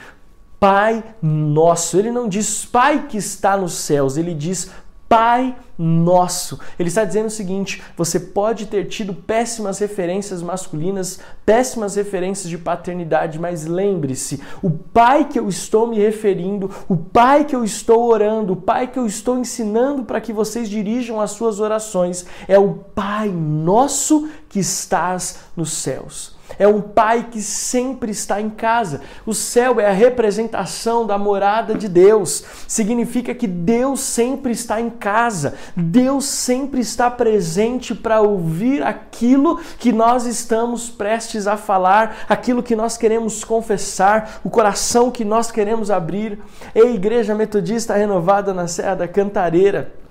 Pai 0.58 1.02
Nosso. 1.20 1.96
Ele 1.96 2.10
não 2.10 2.28
diz 2.28 2.64
Pai 2.64 3.06
que 3.08 3.16
está 3.18 3.56
nos 3.56 3.72
céus, 3.72 4.16
ele 4.16 4.32
diz 4.34 4.70
Pai 5.12 5.54
Nosso. 5.76 6.58
Ele 6.78 6.88
está 6.88 7.04
dizendo 7.04 7.26
o 7.26 7.30
seguinte: 7.30 7.82
você 7.94 8.18
pode 8.18 8.64
ter 8.64 8.86
tido 8.86 9.12
péssimas 9.12 9.78
referências 9.78 10.40
masculinas, 10.40 11.20
péssimas 11.44 11.96
referências 11.96 12.48
de 12.48 12.56
paternidade, 12.56 13.38
mas 13.38 13.66
lembre-se: 13.66 14.42
o 14.62 14.70
Pai 14.70 15.28
que 15.28 15.38
eu 15.38 15.50
estou 15.50 15.86
me 15.86 15.98
referindo, 15.98 16.70
o 16.88 16.96
Pai 16.96 17.44
que 17.44 17.54
eu 17.54 17.62
estou 17.62 18.10
orando, 18.10 18.54
o 18.54 18.56
Pai 18.56 18.86
que 18.86 18.98
eu 18.98 19.04
estou 19.04 19.38
ensinando 19.38 20.02
para 20.04 20.18
que 20.18 20.32
vocês 20.32 20.66
dirijam 20.66 21.20
as 21.20 21.32
suas 21.32 21.60
orações, 21.60 22.24
é 22.48 22.58
o 22.58 22.72
Pai 22.72 23.28
Nosso 23.28 24.30
que 24.48 24.60
estás 24.60 25.40
nos 25.54 25.72
céus 25.72 26.40
é 26.58 26.66
um 26.66 26.80
pai 26.80 27.28
que 27.30 27.40
sempre 27.40 28.10
está 28.10 28.40
em 28.40 28.50
casa. 28.50 29.00
O 29.24 29.34
céu 29.34 29.80
é 29.80 29.86
a 29.86 29.92
representação 29.92 31.06
da 31.06 31.16
morada 31.18 31.74
de 31.74 31.88
Deus. 31.88 32.44
Significa 32.66 33.34
que 33.34 33.46
Deus 33.46 34.00
sempre 34.00 34.52
está 34.52 34.80
em 34.80 34.90
casa. 34.90 35.54
Deus 35.76 36.24
sempre 36.24 36.80
está 36.80 37.10
presente 37.10 37.94
para 37.94 38.20
ouvir 38.20 38.82
aquilo 38.82 39.60
que 39.78 39.92
nós 39.92 40.26
estamos 40.26 40.90
prestes 40.90 41.46
a 41.46 41.56
falar, 41.56 42.24
aquilo 42.28 42.62
que 42.62 42.76
nós 42.76 42.96
queremos 42.96 43.44
confessar, 43.44 44.40
o 44.44 44.50
coração 44.50 45.10
que 45.10 45.24
nós 45.24 45.50
queremos 45.50 45.90
abrir. 45.90 46.38
Ei, 46.74 46.94
Igreja 46.94 47.34
Metodista 47.34 47.94
Renovada 47.94 48.52
na 48.52 48.66
Serra 48.66 48.94
da 48.94 49.08
Cantareira. 49.08 50.01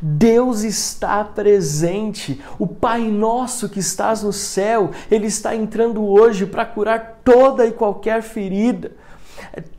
Deus 0.00 0.62
está 0.62 1.24
presente. 1.24 2.40
O 2.58 2.66
Pai 2.66 3.02
Nosso 3.02 3.68
que 3.68 3.80
estás 3.80 4.22
no 4.22 4.32
céu, 4.32 4.90
Ele 5.10 5.26
está 5.26 5.54
entrando 5.54 6.04
hoje 6.04 6.46
para 6.46 6.64
curar 6.64 7.20
toda 7.24 7.66
e 7.66 7.72
qualquer 7.72 8.22
ferida 8.22 8.92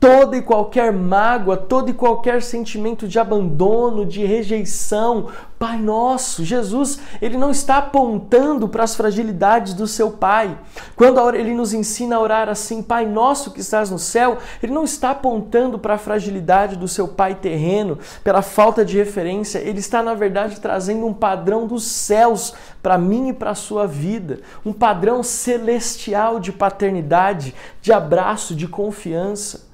toda 0.00 0.36
e 0.36 0.42
qualquer 0.42 0.92
mágoa, 0.92 1.56
todo 1.56 1.90
e 1.90 1.94
qualquer 1.94 2.42
sentimento 2.42 3.06
de 3.06 3.18
abandono, 3.18 4.04
de 4.06 4.24
rejeição. 4.24 5.28
Pai 5.58 5.78
nosso, 5.78 6.44
Jesus, 6.44 6.98
ele 7.20 7.38
não 7.38 7.50
está 7.50 7.78
apontando 7.78 8.68
para 8.68 8.84
as 8.84 8.94
fragilidades 8.94 9.72
do 9.72 9.86
seu 9.86 10.10
Pai. 10.10 10.58
Quando 10.94 11.34
ele 11.34 11.54
nos 11.54 11.72
ensina 11.72 12.16
a 12.16 12.20
orar 12.20 12.48
assim, 12.50 12.82
Pai 12.82 13.06
nosso 13.06 13.50
que 13.50 13.60
estás 13.60 13.90
no 13.90 13.98
céu, 13.98 14.36
ele 14.62 14.72
não 14.72 14.84
está 14.84 15.10
apontando 15.10 15.78
para 15.78 15.94
a 15.94 15.98
fragilidade 15.98 16.76
do 16.76 16.86
seu 16.86 17.08
Pai 17.08 17.34
terreno, 17.34 17.98
pela 18.22 18.42
falta 18.42 18.84
de 18.84 18.98
referência, 18.98 19.58
ele 19.58 19.78
está, 19.78 20.02
na 20.02 20.12
verdade, 20.12 20.60
trazendo 20.60 21.06
um 21.06 21.14
padrão 21.14 21.66
dos 21.66 21.84
céus 21.84 22.54
para 22.82 22.98
mim 22.98 23.28
e 23.28 23.32
para 23.32 23.52
a 23.52 23.54
sua 23.54 23.86
vida, 23.86 24.40
um 24.64 24.74
padrão 24.74 25.22
celestial 25.22 26.38
de 26.38 26.52
paternidade, 26.52 27.54
de 27.80 27.92
abraço, 27.92 28.54
de 28.54 28.68
confiança. 28.68 29.65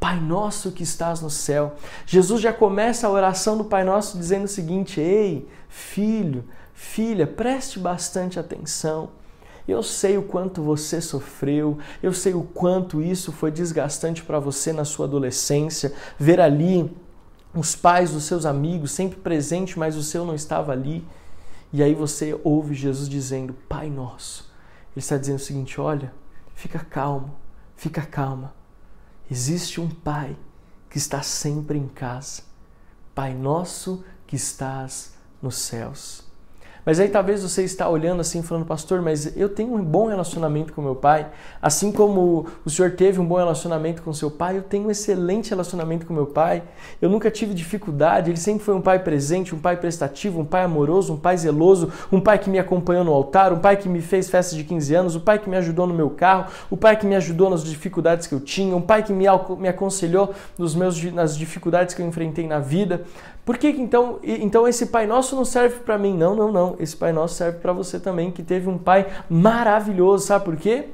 Pai 0.00 0.18
nosso 0.18 0.72
que 0.72 0.82
estás 0.82 1.20
no 1.20 1.28
céu. 1.28 1.74
Jesus 2.06 2.40
já 2.40 2.54
começa 2.54 3.06
a 3.06 3.10
oração 3.10 3.58
do 3.58 3.66
Pai 3.66 3.84
Nosso 3.84 4.16
dizendo 4.16 4.44
o 4.44 4.48
seguinte: 4.48 4.98
Ei, 4.98 5.46
filho, 5.68 6.44
filha, 6.72 7.26
preste 7.26 7.78
bastante 7.78 8.40
atenção. 8.40 9.10
Eu 9.68 9.82
sei 9.82 10.16
o 10.16 10.22
quanto 10.22 10.62
você 10.62 11.02
sofreu, 11.02 11.78
eu 12.02 12.14
sei 12.14 12.32
o 12.32 12.42
quanto 12.42 13.02
isso 13.02 13.30
foi 13.30 13.50
desgastante 13.50 14.22
para 14.22 14.40
você 14.40 14.72
na 14.72 14.86
sua 14.86 15.04
adolescência, 15.04 15.92
ver 16.18 16.40
ali 16.40 16.90
os 17.54 17.76
pais 17.76 18.10
dos 18.10 18.24
seus 18.24 18.46
amigos 18.46 18.92
sempre 18.92 19.18
presentes, 19.18 19.76
mas 19.76 19.96
o 19.96 20.02
seu 20.02 20.24
não 20.24 20.34
estava 20.34 20.72
ali. 20.72 21.04
E 21.72 21.82
aí 21.82 21.94
você 21.94 22.40
ouve 22.42 22.74
Jesus 22.74 23.06
dizendo: 23.06 23.52
Pai 23.68 23.90
nosso. 23.90 24.50
Ele 24.96 25.00
está 25.00 25.18
dizendo 25.18 25.36
o 25.36 25.42
seguinte: 25.42 25.78
olha, 25.78 26.10
fica 26.54 26.78
calmo, 26.78 27.36
fica 27.76 28.00
calma. 28.00 28.59
Existe 29.30 29.80
um 29.80 29.88
Pai 29.88 30.36
que 30.88 30.98
está 30.98 31.22
sempre 31.22 31.78
em 31.78 31.86
casa. 31.86 32.42
Pai 33.14 33.32
nosso 33.32 34.04
que 34.26 34.34
estás 34.34 35.14
nos 35.40 35.56
céus. 35.56 36.29
Mas 36.84 36.98
aí 36.98 37.08
talvez 37.08 37.42
você 37.42 37.62
está 37.62 37.88
olhando 37.88 38.20
assim, 38.20 38.42
falando, 38.42 38.64
pastor, 38.64 39.02
mas 39.02 39.36
eu 39.36 39.48
tenho 39.48 39.74
um 39.74 39.82
bom 39.82 40.06
relacionamento 40.06 40.72
com 40.72 40.82
meu 40.82 40.94
pai. 40.94 41.26
Assim 41.60 41.92
como 41.92 42.46
o 42.64 42.70
senhor 42.70 42.92
teve 42.92 43.20
um 43.20 43.26
bom 43.26 43.36
relacionamento 43.36 44.02
com 44.02 44.12
seu 44.12 44.30
pai, 44.30 44.56
eu 44.56 44.62
tenho 44.62 44.86
um 44.86 44.90
excelente 44.90 45.50
relacionamento 45.50 46.06
com 46.06 46.14
meu 46.14 46.26
pai. 46.26 46.62
Eu 47.00 47.08
nunca 47.08 47.30
tive 47.30 47.54
dificuldade, 47.54 48.30
ele 48.30 48.38
sempre 48.38 48.64
foi 48.64 48.74
um 48.74 48.80
pai 48.80 48.98
presente, 48.98 49.54
um 49.54 49.58
pai 49.58 49.76
prestativo, 49.76 50.40
um 50.40 50.44
pai 50.44 50.62
amoroso, 50.62 51.12
um 51.12 51.18
pai 51.18 51.36
zeloso, 51.36 51.92
um 52.10 52.20
pai 52.20 52.38
que 52.38 52.48
me 52.48 52.58
acompanhou 52.58 53.04
no 53.04 53.12
altar, 53.12 53.52
um 53.52 53.58
pai 53.58 53.76
que 53.76 53.88
me 53.88 54.00
fez 54.00 54.30
festa 54.30 54.56
de 54.56 54.64
15 54.64 54.94
anos, 54.94 55.16
um 55.16 55.20
pai 55.20 55.38
que 55.38 55.48
me 55.48 55.56
ajudou 55.56 55.86
no 55.86 55.94
meu 55.94 56.10
carro, 56.10 56.46
o 56.70 56.74
um 56.74 56.78
pai 56.78 56.96
que 56.96 57.06
me 57.06 57.16
ajudou 57.16 57.50
nas 57.50 57.62
dificuldades 57.64 58.26
que 58.26 58.34
eu 58.34 58.40
tinha, 58.40 58.74
um 58.74 58.80
pai 58.80 59.02
que 59.02 59.12
me, 59.12 59.26
me 59.58 59.68
aconselhou 59.68 60.34
nos 60.58 60.74
meus, 60.74 61.02
nas 61.12 61.36
dificuldades 61.36 61.94
que 61.94 62.02
eu 62.02 62.06
enfrentei 62.06 62.46
na 62.46 62.58
vida. 62.58 63.02
Por 63.50 63.58
que 63.58 63.66
então, 63.66 64.20
então 64.22 64.68
esse 64.68 64.86
Pai 64.86 65.08
Nosso 65.08 65.34
não 65.34 65.44
serve 65.44 65.80
para 65.80 65.98
mim? 65.98 66.16
Não, 66.16 66.36
não, 66.36 66.52
não. 66.52 66.76
Esse 66.78 66.96
Pai 66.96 67.12
Nosso 67.12 67.34
serve 67.34 67.58
para 67.58 67.72
você 67.72 67.98
também, 67.98 68.30
que 68.30 68.44
teve 68.44 68.68
um 68.68 68.78
Pai 68.78 69.12
maravilhoso. 69.28 70.24
Sabe 70.24 70.44
por 70.44 70.56
quê? 70.56 70.90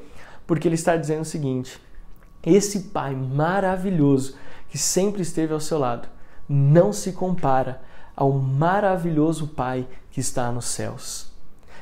Porque 0.47 0.67
ele 0.67 0.75
está 0.75 0.97
dizendo 0.97 1.21
o 1.21 1.27
seguinte: 1.27 1.79
esse 2.43 2.85
Pai 2.85 3.15
maravilhoso 3.15 4.37
que 4.71 4.79
sempre 4.79 5.21
esteve 5.21 5.53
ao 5.53 5.61
seu 5.61 5.79
lado 5.79 6.09
não 6.49 6.95
se 6.95 7.13
compara 7.13 7.83
ao 8.17 8.33
maravilhoso 8.33 9.49
Pai 9.49 9.87
que 10.11 10.19
está 10.19 10.51
nos 10.51 10.65
céus. 10.65 11.31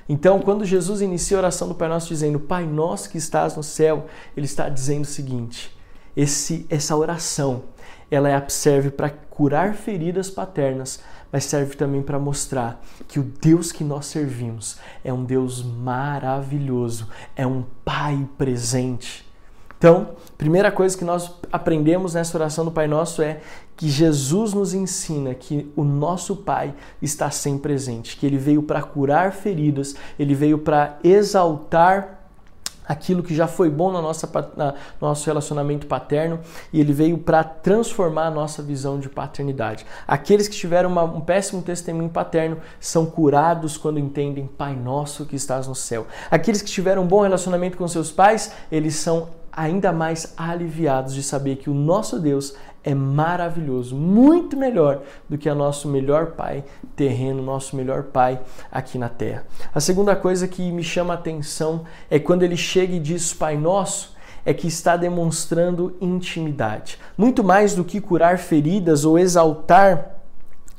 Então, 0.08 0.40
quando 0.40 0.64
Jesus 0.64 1.00
inicia 1.00 1.36
a 1.36 1.38
oração 1.38 1.68
do 1.68 1.76
Pai 1.76 1.88
Nosso 1.88 2.08
dizendo 2.08 2.40
Pai 2.40 2.66
Nosso 2.66 3.10
que 3.10 3.16
estás 3.16 3.54
no 3.54 3.62
céu, 3.62 4.06
ele 4.36 4.46
está 4.46 4.68
dizendo 4.68 5.04
o 5.04 5.06
seguinte: 5.06 5.72
esse, 6.16 6.66
essa 6.68 6.96
oração 6.96 7.62
ela 8.14 8.30
é, 8.30 8.48
serve 8.48 8.90
para 8.90 9.10
curar 9.10 9.74
feridas 9.74 10.30
paternas, 10.30 11.00
mas 11.32 11.44
serve 11.44 11.74
também 11.76 12.02
para 12.02 12.18
mostrar 12.18 12.80
que 13.08 13.18
o 13.18 13.22
Deus 13.22 13.72
que 13.72 13.82
nós 13.82 14.06
servimos 14.06 14.78
é 15.02 15.12
um 15.12 15.24
Deus 15.24 15.62
maravilhoso, 15.62 17.08
é 17.34 17.46
um 17.46 17.64
Pai 17.84 18.28
presente. 18.38 19.24
Então, 19.76 20.10
primeira 20.38 20.72
coisa 20.72 20.96
que 20.96 21.04
nós 21.04 21.32
aprendemos 21.52 22.14
nessa 22.14 22.38
oração 22.38 22.64
do 22.64 22.70
Pai 22.70 22.86
Nosso 22.86 23.20
é 23.20 23.40
que 23.76 23.88
Jesus 23.88 24.54
nos 24.54 24.72
ensina 24.72 25.34
que 25.34 25.70
o 25.76 25.84
nosso 25.84 26.36
Pai 26.36 26.72
está 27.02 27.30
sempre 27.30 27.62
presente, 27.62 28.16
que 28.16 28.24
ele 28.24 28.38
veio 28.38 28.62
para 28.62 28.80
curar 28.82 29.32
feridas, 29.32 29.94
ele 30.18 30.34
veio 30.34 30.58
para 30.58 30.98
exaltar 31.04 32.23
aquilo 32.86 33.22
que 33.22 33.34
já 33.34 33.46
foi 33.46 33.70
bom 33.70 33.90
no 33.90 34.02
nosso 35.00 35.26
relacionamento 35.26 35.86
paterno 35.86 36.40
e 36.72 36.80
ele 36.80 36.92
veio 36.92 37.18
para 37.18 37.42
transformar 37.42 38.26
a 38.26 38.30
nossa 38.30 38.62
visão 38.62 38.98
de 38.98 39.08
paternidade. 39.08 39.86
Aqueles 40.06 40.48
que 40.48 40.54
tiveram 40.54 40.90
uma, 40.90 41.04
um 41.04 41.20
péssimo 41.20 41.62
testemunho 41.62 42.10
paterno 42.10 42.58
são 42.78 43.06
curados 43.06 43.76
quando 43.76 43.98
entendem 43.98 44.46
Pai 44.46 44.74
Nosso 44.74 45.24
que 45.24 45.36
estás 45.36 45.66
no 45.66 45.74
céu. 45.74 46.06
Aqueles 46.30 46.62
que 46.62 46.70
tiveram 46.70 47.02
um 47.02 47.06
bom 47.06 47.22
relacionamento 47.22 47.76
com 47.76 47.88
seus 47.88 48.10
pais, 48.10 48.52
eles 48.70 48.96
são 48.96 49.28
ainda 49.56 49.92
mais 49.92 50.34
aliviados 50.36 51.14
de 51.14 51.22
saber 51.22 51.56
que 51.56 51.70
o 51.70 51.74
nosso 51.74 52.18
Deus 52.18 52.54
é 52.84 52.94
maravilhoso, 52.94 53.96
muito 53.96 54.56
melhor 54.56 55.02
do 55.28 55.38
que 55.38 55.48
o 55.48 55.54
nosso 55.54 55.88
melhor 55.88 56.32
pai 56.32 56.62
terreno, 56.94 57.42
nosso 57.42 57.74
melhor 57.74 58.04
pai 58.04 58.40
aqui 58.70 58.98
na 58.98 59.08
terra. 59.08 59.46
A 59.74 59.80
segunda 59.80 60.14
coisa 60.14 60.46
que 60.46 60.70
me 60.70 60.84
chama 60.84 61.14
a 61.14 61.16
atenção 61.16 61.84
é 62.10 62.18
quando 62.18 62.42
ele 62.42 62.56
chega 62.56 62.94
e 62.94 63.00
diz 63.00 63.32
Pai 63.32 63.56
Nosso, 63.56 64.14
é 64.44 64.52
que 64.52 64.66
está 64.66 64.96
demonstrando 64.96 65.96
intimidade. 66.00 66.98
Muito 67.16 67.42
mais 67.42 67.74
do 67.74 67.82
que 67.82 68.00
curar 68.00 68.38
feridas 68.38 69.04
ou 69.04 69.18
exaltar 69.18 70.16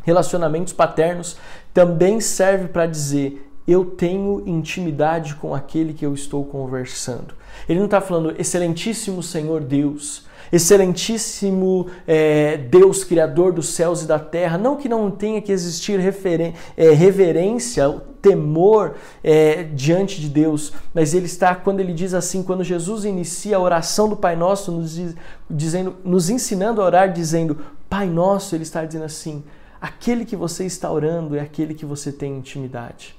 relacionamentos 0.04 0.72
paternos, 0.72 1.36
também 1.74 2.22
serve 2.22 2.68
para 2.68 2.86
dizer 2.86 3.42
eu 3.68 3.84
tenho 3.84 4.44
intimidade 4.46 5.34
com 5.36 5.56
aquele 5.56 5.94
que 5.94 6.06
eu 6.06 6.14
estou 6.14 6.46
conversando. 6.46 7.34
Ele 7.68 7.80
não 7.80 7.86
está 7.86 8.00
falando, 8.00 8.36
excelentíssimo 8.40 9.24
Senhor 9.24 9.62
Deus, 9.62 10.25
excelentíssimo 10.52 11.88
é, 12.08 12.58
Deus, 12.58 13.04
Criador 13.04 13.54
dos 13.54 13.70
céus 13.70 14.04
e 14.04 14.08
da 14.08 14.20
terra. 14.20 14.58
Não 14.58 14.76
que 14.76 14.90
não 14.90 15.10
tenha 15.12 15.42
que 15.42 15.52
existir 15.52 16.00
é, 16.78 16.92
reverência, 16.92 18.02
temor 18.26 18.96
é, 19.24 19.62
diante 19.62 20.20
de 20.20 20.28
Deus, 20.28 20.74
mas 20.92 21.14
ele 21.14 21.28
está, 21.28 21.54
quando 21.54 21.80
ele 21.80 21.94
diz 21.94 22.12
assim, 22.16 22.42
quando 22.42 22.64
Jesus 22.64 23.06
inicia 23.06 23.58
a 23.58 23.60
oração 23.60 24.10
do 24.10 24.18
Pai 24.18 24.36
Nosso, 24.36 24.72
nos, 24.72 24.96
diz, 24.96 25.16
dizendo, 25.48 25.98
nos 26.04 26.28
ensinando 26.32 26.82
a 26.82 26.86
orar, 26.86 27.14
dizendo 27.14 27.60
Pai 27.88 28.08
Nosso, 28.08 28.56
ele 28.56 28.64
está 28.64 28.84
dizendo 28.84 29.06
assim: 29.06 29.44
aquele 29.80 30.26
que 30.26 30.36
você 30.36 30.66
está 30.66 30.92
orando 30.92 31.36
é 31.36 31.40
aquele 31.40 31.76
que 31.76 31.86
você 31.86 32.12
tem 32.12 32.38
intimidade. 32.38 33.16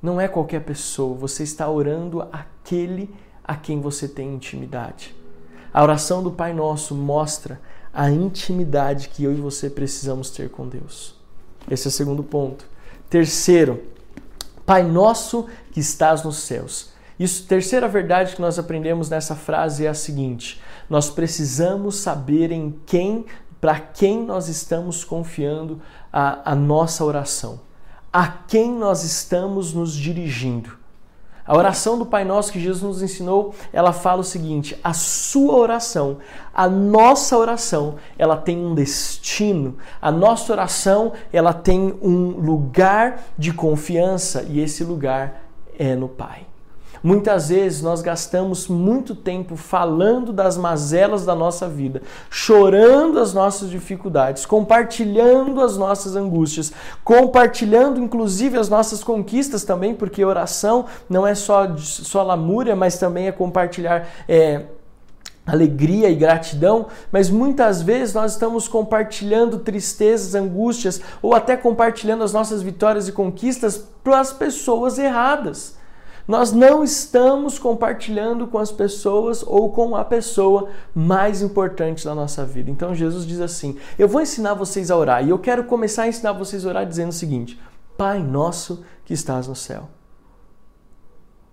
Não 0.00 0.20
é 0.20 0.28
qualquer 0.28 0.60
pessoa, 0.60 1.16
você 1.16 1.42
está 1.42 1.68
orando 1.68 2.22
aquele 2.30 3.12
a 3.42 3.56
quem 3.56 3.80
você 3.80 4.06
tem 4.06 4.32
intimidade. 4.32 5.17
A 5.72 5.82
oração 5.82 6.22
do 6.22 6.30
Pai 6.30 6.52
Nosso 6.52 6.94
mostra 6.94 7.60
a 7.92 8.10
intimidade 8.10 9.08
que 9.08 9.24
eu 9.24 9.32
e 9.32 9.40
você 9.40 9.68
precisamos 9.68 10.30
ter 10.30 10.48
com 10.48 10.68
Deus. 10.68 11.14
Esse 11.70 11.88
é 11.88 11.90
o 11.90 11.92
segundo 11.92 12.22
ponto. 12.22 12.64
Terceiro, 13.10 13.82
Pai 14.64 14.82
Nosso 14.82 15.46
que 15.72 15.80
estás 15.80 16.22
nos 16.22 16.36
céus. 16.36 16.90
Isso, 17.18 17.44
terceira 17.46 17.88
verdade 17.88 18.36
que 18.36 18.40
nós 18.40 18.58
aprendemos 18.58 19.10
nessa 19.10 19.34
frase 19.34 19.84
é 19.84 19.88
a 19.88 19.94
seguinte: 19.94 20.60
nós 20.88 21.10
precisamos 21.10 21.96
saber 21.96 22.52
em 22.52 22.78
quem, 22.86 23.26
para 23.60 23.80
quem 23.80 24.24
nós 24.24 24.48
estamos 24.48 25.04
confiando 25.04 25.80
a, 26.12 26.52
a 26.52 26.54
nossa 26.54 27.04
oração, 27.04 27.60
a 28.12 28.28
quem 28.28 28.70
nós 28.72 29.02
estamos 29.02 29.72
nos 29.72 29.94
dirigindo. 29.94 30.78
A 31.48 31.56
oração 31.56 31.98
do 31.98 32.04
Pai 32.04 32.26
Nosso 32.26 32.52
que 32.52 32.60
Jesus 32.60 32.82
nos 32.82 33.02
ensinou, 33.02 33.54
ela 33.72 33.90
fala 33.90 34.20
o 34.20 34.24
seguinte: 34.24 34.78
a 34.84 34.92
sua 34.92 35.54
oração, 35.54 36.18
a 36.52 36.68
nossa 36.68 37.38
oração, 37.38 37.94
ela 38.18 38.36
tem 38.36 38.58
um 38.58 38.74
destino. 38.74 39.78
A 40.00 40.12
nossa 40.12 40.52
oração, 40.52 41.14
ela 41.32 41.54
tem 41.54 41.98
um 42.02 42.32
lugar 42.32 43.22
de 43.38 43.50
confiança 43.50 44.42
e 44.46 44.60
esse 44.60 44.84
lugar 44.84 45.42
é 45.78 45.96
no 45.96 46.06
Pai. 46.06 46.46
Muitas 47.02 47.48
vezes 47.48 47.82
nós 47.82 48.00
gastamos 48.00 48.68
muito 48.68 49.14
tempo 49.14 49.56
falando 49.56 50.32
das 50.32 50.56
mazelas 50.56 51.24
da 51.24 51.34
nossa 51.34 51.68
vida, 51.68 52.02
chorando 52.30 53.18
as 53.20 53.32
nossas 53.32 53.70
dificuldades, 53.70 54.44
compartilhando 54.44 55.60
as 55.60 55.76
nossas 55.76 56.16
angústias, 56.16 56.72
compartilhando 57.04 58.00
inclusive 58.00 58.58
as 58.58 58.68
nossas 58.68 59.04
conquistas 59.04 59.64
também, 59.64 59.94
porque 59.94 60.24
oração 60.24 60.86
não 61.08 61.26
é 61.26 61.34
só, 61.34 61.76
só 61.76 62.22
lamúria, 62.22 62.74
mas 62.74 62.98
também 62.98 63.28
é 63.28 63.32
compartilhar. 63.32 64.08
É, 64.28 64.62
alegria 65.46 66.10
e 66.10 66.14
gratidão, 66.14 66.88
mas 67.10 67.30
muitas 67.30 67.80
vezes 67.80 68.14
nós 68.14 68.32
estamos 68.32 68.68
compartilhando 68.68 69.60
tristezas, 69.60 70.34
angústias 70.34 71.00
ou 71.22 71.34
até 71.34 71.56
compartilhando 71.56 72.22
as 72.22 72.34
nossas 72.34 72.60
vitórias 72.60 73.08
e 73.08 73.12
conquistas 73.12 73.82
para 74.04 74.20
as 74.20 74.30
pessoas 74.30 74.98
erradas. 74.98 75.77
Nós 76.28 76.52
não 76.52 76.84
estamos 76.84 77.58
compartilhando 77.58 78.46
com 78.46 78.58
as 78.58 78.70
pessoas 78.70 79.42
ou 79.42 79.72
com 79.72 79.96
a 79.96 80.04
pessoa 80.04 80.68
mais 80.94 81.40
importante 81.40 82.04
da 82.04 82.14
nossa 82.14 82.44
vida. 82.44 82.70
Então 82.70 82.94
Jesus 82.94 83.26
diz 83.26 83.40
assim: 83.40 83.78
Eu 83.98 84.06
vou 84.06 84.20
ensinar 84.20 84.52
vocês 84.52 84.90
a 84.90 84.96
orar 84.96 85.24
e 85.24 85.30
eu 85.30 85.38
quero 85.38 85.64
começar 85.64 86.02
a 86.02 86.08
ensinar 86.08 86.32
vocês 86.32 86.66
a 86.66 86.68
orar 86.68 86.86
dizendo 86.86 87.08
o 87.08 87.14
seguinte: 87.14 87.58
Pai 87.96 88.18
nosso 88.18 88.84
que 89.06 89.14
estás 89.14 89.48
no 89.48 89.56
céu. 89.56 89.88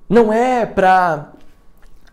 Não 0.10 0.32
é 0.32 0.66
para 0.66 1.32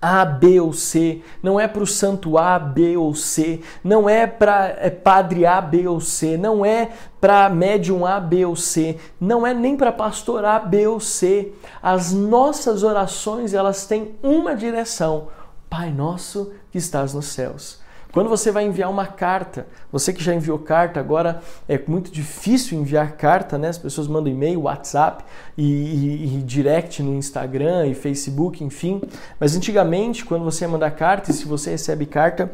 a, 0.02 0.24
B 0.24 0.60
ou 0.60 0.72
C, 0.72 1.22
não 1.40 1.60
é 1.60 1.68
para 1.68 1.84
o 1.84 1.86
santo 1.86 2.36
A, 2.36 2.58
B 2.58 2.96
ou 2.96 3.14
C, 3.14 3.60
não 3.84 4.08
é 4.08 4.26
para 4.26 4.74
é 4.80 4.90
padre 4.90 5.46
A, 5.46 5.60
B 5.60 5.86
ou 5.86 6.00
C, 6.00 6.36
não 6.36 6.66
é 6.66 6.90
para 7.20 7.48
médium 7.48 8.04
A, 8.04 8.18
B 8.18 8.44
ou 8.44 8.56
C, 8.56 8.98
não 9.20 9.46
é 9.46 9.54
nem 9.54 9.76
para 9.76 9.92
pastor 9.92 10.44
A, 10.44 10.58
B 10.58 10.88
ou 10.88 10.98
C. 10.98 11.52
As 11.80 12.12
nossas 12.12 12.82
orações, 12.82 13.54
elas 13.54 13.86
têm 13.86 14.16
uma 14.20 14.56
direção: 14.56 15.28
Pai 15.70 15.92
nosso 15.92 16.52
que 16.72 16.78
estás 16.78 17.14
nos 17.14 17.26
céus. 17.26 17.81
Quando 18.12 18.28
você 18.28 18.50
vai 18.50 18.66
enviar 18.66 18.90
uma 18.90 19.06
carta, 19.06 19.66
você 19.90 20.12
que 20.12 20.22
já 20.22 20.34
enviou 20.34 20.58
carta, 20.58 21.00
agora 21.00 21.40
é 21.66 21.80
muito 21.86 22.12
difícil 22.12 22.78
enviar 22.78 23.12
carta, 23.12 23.56
né? 23.56 23.68
As 23.68 23.78
pessoas 23.78 24.06
mandam 24.06 24.30
e-mail, 24.30 24.60
WhatsApp 24.60 25.24
e, 25.56 25.64
e, 25.64 26.36
e, 26.36 26.42
direct 26.42 27.02
no 27.02 27.14
Instagram 27.14 27.86
e 27.86 27.94
Facebook, 27.94 28.62
enfim. 28.62 29.00
Mas 29.40 29.56
antigamente, 29.56 30.26
quando 30.26 30.44
você 30.44 30.66
ia 30.66 30.68
mandar 30.68 30.90
carta, 30.90 31.30
e 31.30 31.34
se 31.34 31.46
você 31.46 31.70
recebe 31.70 32.04
carta, 32.04 32.52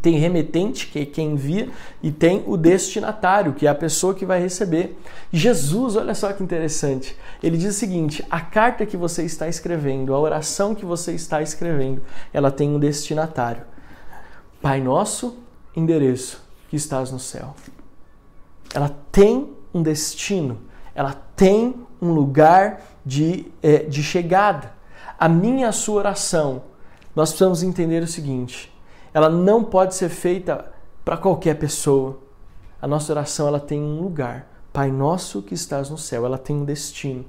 tem 0.00 0.18
remetente, 0.18 0.86
que 0.86 1.00
é 1.00 1.04
quem 1.04 1.32
envia, 1.32 1.68
e 2.02 2.10
tem 2.10 2.42
o 2.46 2.56
destinatário, 2.56 3.52
que 3.52 3.66
é 3.66 3.70
a 3.70 3.74
pessoa 3.74 4.14
que 4.14 4.24
vai 4.24 4.40
receber. 4.40 4.98
Jesus, 5.30 5.96
olha 5.96 6.14
só 6.14 6.32
que 6.32 6.42
interessante. 6.42 7.14
Ele 7.42 7.58
diz 7.58 7.76
o 7.76 7.78
seguinte: 7.78 8.24
a 8.30 8.40
carta 8.40 8.86
que 8.86 8.96
você 8.96 9.22
está 9.22 9.48
escrevendo, 9.48 10.14
a 10.14 10.18
oração 10.18 10.74
que 10.74 10.86
você 10.86 11.12
está 11.12 11.42
escrevendo, 11.42 12.02
ela 12.32 12.50
tem 12.50 12.70
um 12.70 12.78
destinatário. 12.78 13.62
Pai 14.60 14.80
nosso, 14.80 15.38
endereço 15.74 16.42
que 16.68 16.76
estás 16.76 17.10
no 17.12 17.18
céu. 17.18 17.54
Ela 18.74 18.94
tem 19.10 19.52
um 19.72 19.82
destino, 19.82 20.58
ela 20.94 21.14
tem 21.36 21.74
um 22.00 22.12
lugar 22.12 22.80
de, 23.04 23.46
é, 23.62 23.78
de 23.78 24.02
chegada. 24.02 24.72
A 25.18 25.28
minha 25.28 25.68
a 25.68 25.72
sua 25.72 25.96
oração, 25.96 26.62
nós 27.14 27.30
precisamos 27.30 27.62
entender 27.62 28.02
o 28.02 28.06
seguinte: 28.06 28.72
ela 29.12 29.28
não 29.28 29.64
pode 29.64 29.94
ser 29.94 30.08
feita 30.08 30.72
para 31.04 31.16
qualquer 31.16 31.54
pessoa. 31.54 32.18
A 32.80 32.86
nossa 32.86 33.12
oração 33.12 33.48
ela 33.48 33.60
tem 33.60 33.80
um 33.80 34.00
lugar. 34.00 34.46
Pai 34.72 34.90
nosso 34.90 35.42
que 35.42 35.54
estás 35.54 35.88
no 35.90 35.98
céu, 35.98 36.26
ela 36.26 36.38
tem 36.38 36.54
um 36.54 36.64
destino. 36.64 37.24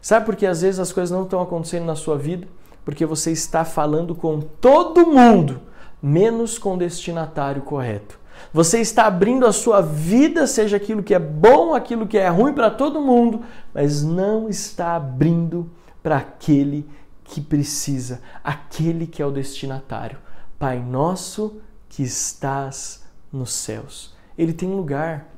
Sabe 0.00 0.26
por 0.26 0.34
que 0.34 0.44
às 0.44 0.62
vezes 0.62 0.80
as 0.80 0.92
coisas 0.92 1.16
não 1.16 1.22
estão 1.22 1.40
acontecendo 1.40 1.84
na 1.84 1.94
sua 1.94 2.18
vida? 2.18 2.48
Porque 2.84 3.06
você 3.06 3.30
está 3.30 3.64
falando 3.64 4.14
com 4.14 4.40
todo 4.40 5.06
mundo, 5.06 5.60
menos 6.02 6.58
com 6.58 6.74
o 6.74 6.78
destinatário 6.78 7.62
correto. 7.62 8.18
Você 8.52 8.80
está 8.80 9.06
abrindo 9.06 9.46
a 9.46 9.52
sua 9.52 9.80
vida, 9.80 10.46
seja 10.46 10.76
aquilo 10.76 11.02
que 11.02 11.14
é 11.14 11.18
bom, 11.18 11.74
aquilo 11.74 12.06
que 12.06 12.18
é 12.18 12.28
ruim 12.28 12.52
para 12.52 12.70
todo 12.70 13.00
mundo, 13.00 13.42
mas 13.72 14.02
não 14.02 14.48
está 14.48 14.96
abrindo 14.96 15.70
para 16.02 16.16
aquele 16.16 16.88
que 17.24 17.40
precisa, 17.40 18.20
aquele 18.42 19.06
que 19.06 19.22
é 19.22 19.26
o 19.26 19.30
destinatário. 19.30 20.18
Pai 20.58 20.78
nosso 20.80 21.60
que 21.88 22.02
estás 22.02 23.04
nos 23.32 23.52
céus. 23.52 24.14
Ele 24.36 24.52
tem 24.52 24.68
um 24.68 24.76
lugar, 24.76 25.28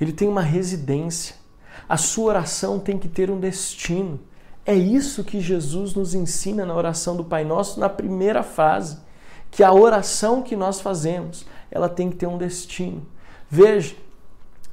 ele 0.00 0.12
tem 0.12 0.28
uma 0.28 0.42
residência. 0.42 1.36
A 1.88 1.96
sua 1.96 2.26
oração 2.26 2.78
tem 2.78 2.98
que 2.98 3.08
ter 3.08 3.30
um 3.30 3.38
destino. 3.38 4.20
É 4.66 4.74
isso 4.74 5.24
que 5.24 5.40
Jesus 5.40 5.94
nos 5.94 6.14
ensina 6.14 6.64
na 6.64 6.74
oração 6.74 7.16
do 7.16 7.24
Pai 7.24 7.44
Nosso 7.44 7.78
na 7.78 7.88
primeira 7.88 8.42
fase, 8.42 8.98
que 9.54 9.62
a 9.62 9.72
oração 9.72 10.42
que 10.42 10.56
nós 10.56 10.80
fazemos, 10.80 11.46
ela 11.70 11.88
tem 11.88 12.10
que 12.10 12.16
ter 12.16 12.26
um 12.26 12.36
destino. 12.36 13.06
Veja, 13.48 13.94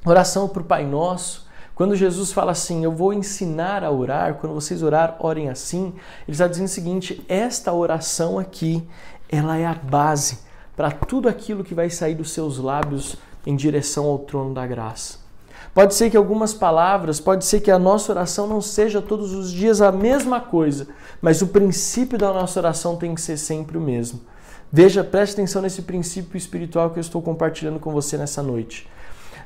oração 0.04 0.48
para 0.48 0.60
o 0.60 0.64
Pai 0.64 0.84
Nosso, 0.84 1.46
quando 1.72 1.94
Jesus 1.94 2.32
fala 2.32 2.50
assim, 2.50 2.82
eu 2.82 2.90
vou 2.90 3.12
ensinar 3.12 3.84
a 3.84 3.92
orar, 3.92 4.34
quando 4.34 4.54
vocês 4.54 4.82
orar, 4.82 5.16
orem 5.20 5.48
assim, 5.48 5.94
ele 6.26 6.32
está 6.32 6.48
dizendo 6.48 6.66
o 6.66 6.70
seguinte, 6.70 7.24
esta 7.28 7.72
oração 7.72 8.40
aqui, 8.40 8.84
ela 9.28 9.56
é 9.56 9.64
a 9.64 9.72
base 9.72 10.40
para 10.76 10.90
tudo 10.90 11.28
aquilo 11.28 11.62
que 11.62 11.76
vai 11.76 11.88
sair 11.88 12.16
dos 12.16 12.32
seus 12.32 12.58
lábios 12.58 13.14
em 13.46 13.54
direção 13.54 14.06
ao 14.06 14.18
trono 14.18 14.52
da 14.52 14.66
graça. 14.66 15.18
Pode 15.72 15.94
ser 15.94 16.10
que 16.10 16.16
algumas 16.16 16.52
palavras, 16.52 17.20
pode 17.20 17.44
ser 17.44 17.60
que 17.60 17.70
a 17.70 17.78
nossa 17.78 18.10
oração 18.10 18.48
não 18.48 18.60
seja 18.60 19.00
todos 19.00 19.32
os 19.32 19.52
dias 19.52 19.80
a 19.80 19.92
mesma 19.92 20.40
coisa, 20.40 20.88
mas 21.20 21.40
o 21.40 21.46
princípio 21.46 22.18
da 22.18 22.32
nossa 22.32 22.58
oração 22.58 22.96
tem 22.96 23.14
que 23.14 23.20
ser 23.20 23.36
sempre 23.36 23.78
o 23.78 23.80
mesmo. 23.80 24.31
Veja, 24.72 25.04
preste 25.04 25.34
atenção 25.34 25.60
nesse 25.60 25.82
princípio 25.82 26.38
espiritual 26.38 26.90
que 26.90 26.98
eu 26.98 27.02
estou 27.02 27.20
compartilhando 27.20 27.78
com 27.78 27.92
você 27.92 28.16
nessa 28.16 28.42
noite. 28.42 28.88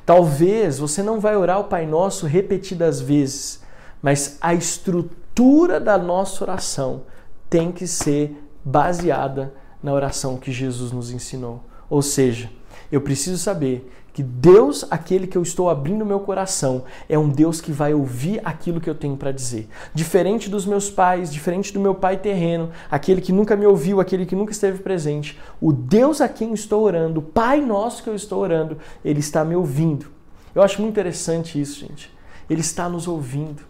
Talvez 0.05 0.79
você 0.79 1.03
não 1.03 1.19
vai 1.19 1.35
orar 1.35 1.59
o 1.59 1.65
Pai 1.65 1.85
Nosso 1.85 2.25
repetidas 2.25 3.01
vezes, 3.01 3.61
mas 4.01 4.37
a 4.39 4.53
estrutura 4.53 5.81
da 5.81 5.97
nossa 5.97 6.45
oração 6.45 7.03
tem 7.49 7.73
que 7.73 7.85
ser 7.85 8.41
baseada 8.63 9.53
na 9.83 9.91
oração 9.91 10.37
que 10.37 10.49
Jesus 10.49 10.93
nos 10.93 11.11
ensinou. 11.11 11.61
Ou 11.89 12.01
seja, 12.01 12.49
eu 12.89 13.01
preciso 13.01 13.37
saber 13.37 13.91
que 14.17 14.23
Deus, 14.23 14.83
aquele 14.89 15.27
que 15.27 15.37
eu 15.37 15.43
estou 15.43 15.69
abrindo 15.69 16.03
meu 16.03 16.19
coração, 16.19 16.85
é 17.07 17.19
um 17.19 17.29
Deus 17.29 17.61
que 17.61 17.71
vai 17.71 17.93
ouvir 17.93 18.41
aquilo 18.43 18.81
que 18.81 18.89
eu 18.89 18.95
tenho 18.95 19.15
para 19.15 19.31
dizer. 19.31 19.69
Diferente 19.93 20.49
dos 20.49 20.65
meus 20.65 20.89
pais, 20.89 21.31
diferente 21.31 21.71
do 21.71 21.79
meu 21.79 21.93
pai 21.93 22.17
terreno, 22.17 22.71
aquele 22.89 23.21
que 23.21 23.31
nunca 23.31 23.55
me 23.55 23.67
ouviu, 23.67 24.01
aquele 24.01 24.25
que 24.25 24.35
nunca 24.35 24.51
esteve 24.51 24.79
presente, 24.79 25.37
o 25.61 25.71
Deus 25.71 26.19
a 26.19 26.27
quem 26.27 26.51
estou 26.51 26.81
orando, 26.81 27.19
o 27.19 27.21
Pai 27.21 27.61
nosso 27.61 28.01
que 28.01 28.09
eu 28.09 28.15
estou 28.15 28.41
orando, 28.41 28.79
ele 29.05 29.19
está 29.19 29.45
me 29.45 29.55
ouvindo. 29.55 30.07
Eu 30.55 30.63
acho 30.63 30.81
muito 30.81 30.93
interessante 30.93 31.61
isso, 31.61 31.81
gente. 31.81 32.11
Ele 32.49 32.61
está 32.61 32.89
nos 32.89 33.07
ouvindo. 33.07 33.66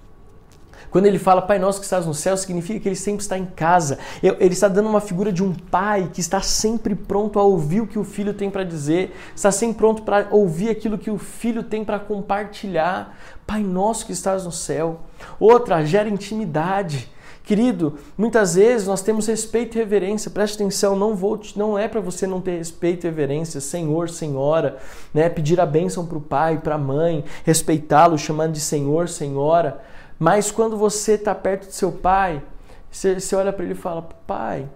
Quando 0.98 1.06
ele 1.06 1.20
fala 1.20 1.44
Pai 1.44 1.60
Nosso 1.60 1.78
que 1.78 1.86
estás 1.86 2.08
no 2.08 2.14
céu, 2.16 2.36
significa 2.36 2.80
que 2.80 2.90
ele 2.90 2.96
sempre 2.96 3.22
está 3.22 3.38
em 3.38 3.46
casa. 3.46 4.00
Ele 4.24 4.54
está 4.54 4.68
dando 4.68 4.90
uma 4.90 5.00
figura 5.00 5.32
de 5.32 5.44
um 5.44 5.54
pai 5.54 6.10
que 6.12 6.20
está 6.20 6.42
sempre 6.42 6.96
pronto 6.96 7.38
a 7.38 7.44
ouvir 7.44 7.82
o 7.82 7.86
que 7.86 8.00
o 8.00 8.04
filho 8.04 8.34
tem 8.34 8.50
para 8.50 8.64
dizer, 8.64 9.16
está 9.36 9.52
sempre 9.52 9.78
pronto 9.78 10.02
para 10.02 10.28
ouvir 10.32 10.72
aquilo 10.72 10.98
que 10.98 11.12
o 11.12 11.20
filho 11.20 11.62
tem 11.62 11.86
para 11.86 12.00
compartilhar. 12.00 13.16
Pai 13.46 13.62
Nosso 13.62 14.08
que 14.08 14.12
estás 14.12 14.44
no 14.46 14.52
céu. 14.52 15.02
Outra, 15.40 15.86
gera 15.86 16.10
intimidade. 16.10 17.12
Querido, 17.44 18.00
muitas 18.18 18.56
vezes 18.56 18.88
nós 18.88 19.04
temos 19.04 19.28
respeito 19.28 19.76
e 19.76 19.78
reverência. 19.78 20.32
Preste 20.32 20.56
atenção, 20.56 20.96
não 20.96 21.16
vou, 21.16 21.40
não 21.56 21.78
é 21.78 21.88
para 21.88 22.02
você 22.02 22.26
não 22.26 22.42
ter 22.42 22.58
respeito 22.58 23.06
e 23.06 23.08
reverência, 23.08 23.62
Senhor, 23.62 24.10
Senhora, 24.10 24.80
né? 25.14 25.30
Pedir 25.30 25.62
a 25.62 25.66
bênção 25.68 26.08
para 26.08 26.18
o 26.18 26.22
pai, 26.22 26.58
para 26.58 26.74
a 26.74 26.80
mãe, 26.80 27.24
respeitá-lo, 27.46 28.18
chamando 28.18 28.54
de 28.54 28.62
Senhor, 28.62 29.08
Senhora. 29.08 29.80
Mas 30.20 30.50
quando 30.52 30.78
você 30.78 31.14
está 31.14 31.34
perto 31.36 31.68
do 31.68 31.74
seu 31.74 31.92
pai, 31.92 32.42
você, 32.90 33.20
você 33.20 33.36
olha 33.36 33.54
para 33.54 33.64
ele 33.64 33.74
e 33.74 33.78
fala: 33.78 34.02
Pai, 34.02 34.68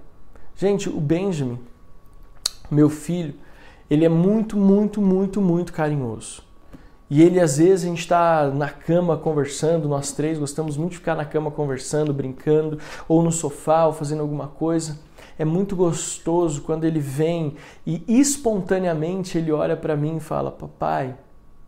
gente, 0.55 0.89
o 0.89 0.99
Benjamin, 0.99 1.59
meu 2.69 2.89
filho, 2.89 3.33
ele 3.89 4.05
é 4.05 4.09
muito, 4.09 4.55
muito, 4.55 5.01
muito, 5.01 5.41
muito 5.41 5.73
carinhoso. 5.73 6.43
E 7.09 7.21
ele, 7.21 7.41
às 7.41 7.57
vezes, 7.57 7.83
a 7.83 7.89
gente 7.89 7.99
está 7.99 8.47
na 8.47 8.69
cama 8.69 9.17
conversando, 9.17 9.89
nós 9.89 10.13
três 10.13 10.39
gostamos 10.39 10.77
muito 10.77 10.91
de 10.91 10.99
ficar 10.99 11.13
na 11.13 11.25
cama 11.25 11.51
conversando, 11.51 12.13
brincando, 12.13 12.79
ou 13.05 13.21
no 13.21 13.33
sofá, 13.33 13.85
ou 13.85 13.91
fazendo 13.91 14.21
alguma 14.21 14.47
coisa. 14.47 14.97
É 15.37 15.43
muito 15.43 15.75
gostoso 15.75 16.61
quando 16.61 16.85
ele 16.85 17.01
vem 17.01 17.55
e 17.85 18.01
espontaneamente 18.07 19.37
ele 19.37 19.51
olha 19.51 19.75
para 19.75 19.97
mim 19.97 20.17
e 20.17 20.19
fala: 20.21 20.51
Papai, 20.51 21.15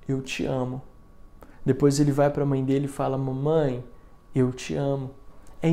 eu 0.07 0.21
te 0.21 0.45
amo. 0.45 0.81
Depois 1.65 1.99
ele 1.99 2.11
vai 2.11 2.29
para 2.29 2.43
a 2.43 2.45
mãe 2.45 2.63
dele 2.63 2.85
e 2.85 2.89
fala: 2.89 3.17
Mamãe, 3.17 3.83
eu 4.35 4.51
te 4.51 4.75
amo. 4.75 5.11
É, 5.61 5.69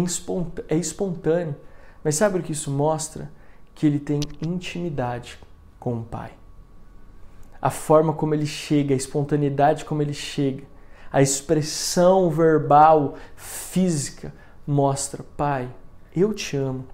é 0.69 0.77
espontâneo. 0.77 1.57
Mas 2.05 2.15
sabe 2.15 2.39
o 2.39 2.43
que 2.43 2.53
isso 2.53 2.71
mostra? 2.71 3.31
Que 3.75 3.87
ele 3.87 3.99
tem 3.99 4.21
intimidade 4.41 5.39
com 5.79 5.99
o 5.99 6.05
pai. 6.05 6.33
A 7.61 7.71
forma 7.71 8.13
como 8.13 8.35
ele 8.35 8.47
chega, 8.47 8.95
a 8.95 8.97
espontaneidade 8.97 9.85
como 9.85 10.01
ele 10.01 10.15
chega, 10.15 10.65
a 11.13 11.21
expressão 11.21 12.31
verbal, 12.31 13.17
física, 13.35 14.33
mostra: 14.67 15.25
Pai, 15.37 15.69
eu 16.15 16.33
te 16.33 16.57
amo. 16.57 16.87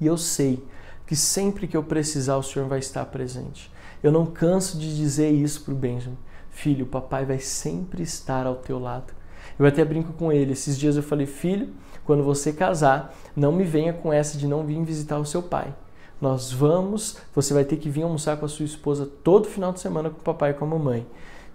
E 0.00 0.06
eu 0.06 0.16
sei 0.16 0.66
que 1.06 1.14
sempre 1.14 1.68
que 1.68 1.76
eu 1.76 1.84
precisar, 1.84 2.36
o 2.36 2.42
Senhor 2.42 2.66
vai 2.68 2.80
estar 2.80 3.04
presente. 3.06 3.70
Eu 4.02 4.10
não 4.10 4.26
canso 4.26 4.78
de 4.78 4.96
dizer 4.96 5.30
isso 5.30 5.62
para 5.62 5.72
o 5.72 5.76
Benjamin. 5.76 6.18
Filho, 6.52 6.86
papai 6.86 7.24
vai 7.24 7.40
sempre 7.40 8.04
estar 8.04 8.46
ao 8.46 8.54
teu 8.54 8.78
lado. 8.78 9.12
Eu 9.58 9.66
até 9.66 9.84
brinco 9.84 10.12
com 10.12 10.30
ele. 10.30 10.52
Esses 10.52 10.78
dias 10.78 10.96
eu 10.96 11.02
falei, 11.02 11.26
filho, 11.26 11.70
quando 12.04 12.22
você 12.22 12.52
casar, 12.52 13.12
não 13.34 13.50
me 13.50 13.64
venha 13.64 13.92
com 13.92 14.12
essa 14.12 14.38
de 14.38 14.46
não 14.46 14.64
vir 14.64 14.80
visitar 14.84 15.18
o 15.18 15.24
seu 15.24 15.42
pai. 15.42 15.74
Nós 16.20 16.52
vamos, 16.52 17.16
você 17.34 17.52
vai 17.52 17.64
ter 17.64 17.78
que 17.78 17.90
vir 17.90 18.02
almoçar 18.02 18.36
com 18.36 18.46
a 18.46 18.48
sua 18.48 18.64
esposa 18.64 19.10
todo 19.24 19.48
final 19.48 19.72
de 19.72 19.80
semana 19.80 20.08
com 20.08 20.20
o 20.20 20.22
papai 20.22 20.52
e 20.52 20.54
com 20.54 20.64
a 20.64 20.68
mamãe. 20.68 21.04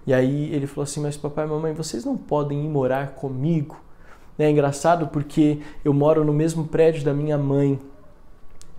E 0.05 0.13
aí 0.13 0.53
ele 0.53 0.67
falou 0.67 0.83
assim: 0.83 0.99
Mas 0.99 1.15
papai 1.15 1.45
e 1.45 1.49
mamãe, 1.49 1.73
vocês 1.73 2.03
não 2.03 2.17
podem 2.17 2.65
ir 2.65 2.67
morar 2.67 3.11
comigo? 3.11 3.77
É 4.37 4.49
engraçado 4.49 5.07
porque 5.07 5.59
eu 5.85 5.93
moro 5.93 6.25
no 6.25 6.33
mesmo 6.33 6.65
prédio 6.67 7.05
da 7.05 7.13
minha 7.13 7.37
mãe. 7.37 7.79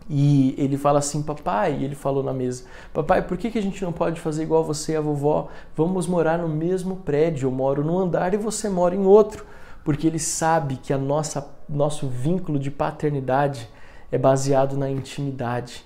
E 0.09 0.55
ele 0.57 0.79
fala 0.79 1.01
assim, 1.01 1.23
papai, 1.23 1.85
ele 1.85 1.95
falou 1.95 2.23
na 2.23 2.33
mesa, 2.33 2.65
papai, 2.95 3.21
por 3.21 3.37
que, 3.37 3.51
que 3.51 3.59
a 3.59 3.63
gente 3.63 3.85
não 3.85 3.93
pode 3.93 4.21
fazer 4.21 4.43
igual 4.43 4.65
você 4.65 4.93
e 4.93 4.97
a 4.97 5.01
vovó? 5.01 5.49
Vamos 5.77 6.07
morar 6.07 6.39
no 6.39 6.49
mesmo 6.49 6.97
prédio, 6.97 7.47
eu 7.47 7.51
moro 7.51 7.85
num 7.85 7.99
andar 7.99 8.33
e 8.33 8.39
você 8.39 8.71
mora 8.71 8.95
em 8.95 9.05
outro. 9.05 9.45
Porque 9.85 10.07
ele 10.07 10.19
sabe 10.19 10.77
que 10.77 10.93
a 10.93 10.99
nossa 10.99 11.47
nosso 11.69 12.09
vínculo 12.09 12.59
de 12.59 12.71
paternidade 12.71 13.69
é 14.11 14.17
baseado 14.17 14.77
na 14.77 14.91
intimidade. 14.91 15.85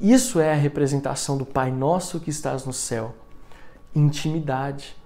Isso 0.00 0.40
é 0.40 0.52
a 0.52 0.56
representação 0.56 1.38
do 1.38 1.46
Pai 1.46 1.70
Nosso 1.70 2.18
que 2.18 2.30
estás 2.30 2.64
no 2.64 2.72
céu. 2.72 3.14
Intimidade. 3.94 4.96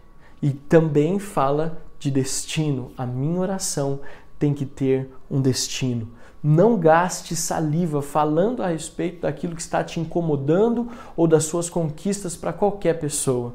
E 0.40 0.50
também 0.50 1.18
fala 1.18 1.82
de 1.98 2.10
destino. 2.10 2.92
A 2.96 3.04
minha 3.04 3.38
oração 3.38 4.00
tem 4.38 4.54
que 4.54 4.64
ter 4.64 5.12
um 5.30 5.40
destino. 5.42 6.08
Não 6.42 6.78
gaste 6.78 7.34
saliva 7.34 8.00
falando 8.00 8.62
a 8.62 8.68
respeito 8.68 9.22
daquilo 9.22 9.56
que 9.56 9.62
está 9.62 9.82
te 9.82 9.98
incomodando 9.98 10.88
ou 11.16 11.26
das 11.26 11.44
suas 11.44 11.68
conquistas 11.68 12.36
para 12.36 12.52
qualquer 12.52 12.98
pessoa. 12.98 13.54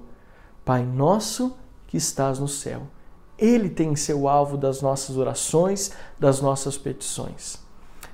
Pai 0.66 0.84
nosso 0.84 1.56
que 1.88 1.98
estás 1.98 2.40
no 2.40 2.48
céu. 2.48 2.84
Ele 3.38 3.70
tem 3.70 3.96
seu 3.96 4.28
alvo 4.28 4.58
das 4.58 4.82
nossas 4.82 5.18
orações, 5.18 5.92
das 6.20 6.42
nossas 6.42 6.78
petições. 6.78 7.58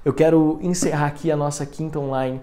Eu 0.06 0.14
quero 0.14 0.60
encerrar 0.62 1.08
aqui 1.08 1.32
a 1.32 1.36
nossa 1.36 1.66
quinta 1.66 2.00
online 2.00 2.42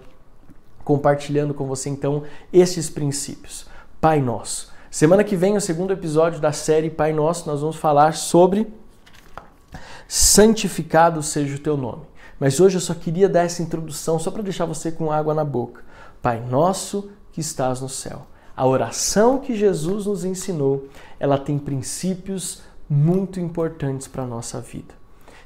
compartilhando 0.83 1.53
com 1.53 1.65
você 1.65 1.89
então 1.89 2.23
esses 2.51 2.89
princípios. 2.89 3.65
Pai 3.99 4.21
Nosso. 4.21 4.71
Semana 4.89 5.21
que 5.21 5.35
vem, 5.35 5.57
o 5.57 5.61
segundo 5.61 5.91
episódio 5.91 6.39
da 6.39 6.53
série 6.53 6.89
Pai 6.89 7.11
Nosso, 7.11 7.45
nós 7.45 7.59
vamos 7.59 7.75
falar 7.75 8.13
sobre 8.13 8.71
santificado 10.07 11.21
seja 11.21 11.57
o 11.57 11.59
teu 11.59 11.75
nome. 11.75 12.03
Mas 12.39 12.59
hoje 12.59 12.77
eu 12.77 12.81
só 12.81 12.93
queria 12.93 13.27
dar 13.27 13.43
essa 13.43 13.63
introdução 13.63 14.19
só 14.19 14.29
para 14.29 14.43
deixar 14.43 14.65
você 14.65 14.91
com 14.91 15.11
água 15.11 15.33
na 15.33 15.43
boca. 15.43 15.81
Pai 16.21 16.39
nosso 16.39 17.09
que 17.31 17.41
estás 17.41 17.81
no 17.81 17.89
céu. 17.89 18.27
A 18.55 18.65
oração 18.65 19.39
que 19.39 19.55
Jesus 19.55 20.05
nos 20.05 20.23
ensinou, 20.23 20.87
ela 21.19 21.37
tem 21.37 21.57
princípios 21.57 22.61
muito 22.89 23.39
importantes 23.39 24.07
para 24.07 24.23
a 24.23 24.27
nossa 24.27 24.59
vida. 24.59 24.95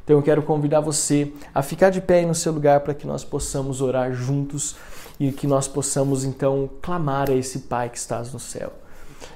Então 0.04 0.16
eu 0.16 0.24
quero 0.24 0.44
convidar 0.44 0.80
você 0.80 1.32
a 1.54 1.62
ficar 1.62 1.90
de 1.90 2.02
pé 2.02 2.20
aí 2.20 2.26
no 2.26 2.36
seu 2.36 2.52
lugar 2.52 2.82
para 2.82 2.94
que 2.94 3.08
nós 3.08 3.24
possamos 3.24 3.82
orar 3.82 4.14
juntos 4.14 4.76
e 5.20 5.32
que 5.32 5.48
nós 5.48 5.68
possamos 5.68 6.24
então 6.24 6.70
clamar 6.82 7.30
a 7.30 7.36
esse 7.36 7.60
Pai 7.60 7.90
que 7.90 7.98
estás 7.98 8.34
no 8.34 8.40
céu. 8.40 8.74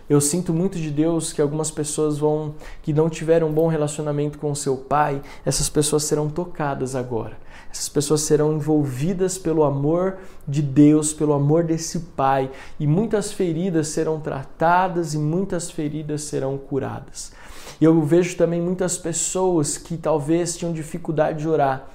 Eu 0.09 0.21
sinto 0.21 0.53
muito 0.53 0.77
de 0.77 0.89
Deus 0.89 1.33
que 1.33 1.41
algumas 1.41 1.71
pessoas 1.71 2.17
vão 2.17 2.55
que 2.81 2.93
não 2.93 3.09
tiveram 3.09 3.49
um 3.49 3.53
bom 3.53 3.67
relacionamento 3.67 4.37
com 4.37 4.51
o 4.51 4.55
seu 4.55 4.77
pai, 4.77 5.21
essas 5.45 5.69
pessoas 5.69 6.03
serão 6.03 6.29
tocadas 6.29 6.95
agora. 6.95 7.37
Essas 7.75 7.89
pessoas 7.89 8.21
serão 8.21 8.53
envolvidas 8.53 9.37
pelo 9.37 9.65
amor 9.65 10.19
de 10.47 10.61
Deus, 10.61 11.11
pelo 11.11 11.33
amor 11.33 11.65
desse 11.65 11.99
pai, 11.99 12.49
e 12.79 12.87
muitas 12.87 13.33
feridas 13.33 13.89
serão 13.89 14.17
tratadas 14.17 15.13
e 15.13 15.17
muitas 15.17 15.69
feridas 15.69 16.21
serão 16.21 16.57
curadas. 16.57 17.33
Eu 17.81 18.01
vejo 18.01 18.37
também 18.37 18.61
muitas 18.61 18.97
pessoas 18.97 19.77
que 19.77 19.97
talvez 19.97 20.55
tinham 20.55 20.71
dificuldade 20.71 21.39
de 21.39 21.49
orar, 21.49 21.89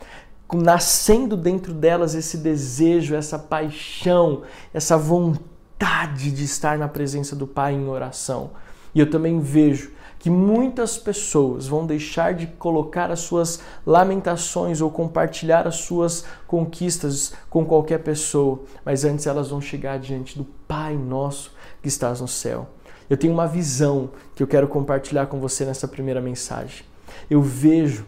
nascendo 0.53 1.35
dentro 1.35 1.73
delas 1.73 2.15
esse 2.15 2.37
desejo, 2.37 3.15
essa 3.15 3.39
paixão, 3.39 4.43
essa 4.75 4.99
vontade 4.99 6.31
de 6.31 6.45
estar 6.45 6.77
na 6.77 6.89
presença 6.89 7.35
do 7.35 7.47
Pai 7.47 7.73
em 7.73 7.89
oração. 7.89 8.51
E 8.95 9.01
eu 9.01 9.09
também 9.09 9.41
vejo 9.41 9.93
que 10.21 10.29
muitas 10.29 10.99
pessoas 10.99 11.67
vão 11.67 11.87
deixar 11.87 12.35
de 12.35 12.47
colocar 12.47 13.11
as 13.11 13.21
suas 13.21 13.61
lamentações 13.87 14.83
ou 14.83 14.91
compartilhar 14.91 15.67
as 15.67 15.77
suas 15.77 16.27
conquistas 16.47 17.33
com 17.49 17.65
qualquer 17.65 18.01
pessoa, 18.01 18.61
mas 18.85 19.03
antes 19.03 19.27
elas 19.27 19.49
vão 19.49 19.63
chegar 19.63 19.99
diante 19.99 20.37
do 20.37 20.45
Pai 20.69 20.95
nosso 20.95 21.53
que 21.83 21.89
estás 21.89 22.21
no 22.21 22.29
céu. 22.29 22.69
Eu 23.09 23.17
tenho 23.17 23.33
uma 23.33 23.49
visão 23.49 24.11
que 24.37 24.43
eu 24.43 24.47
quero 24.47 24.69
compartilhar 24.69 25.27
com 25.27 25.41
você 25.41 25.65
nessa 25.65 25.89
primeira 25.89 26.21
mensagem. 26.21 26.85
Eu 27.29 27.41
vejo 27.41 28.05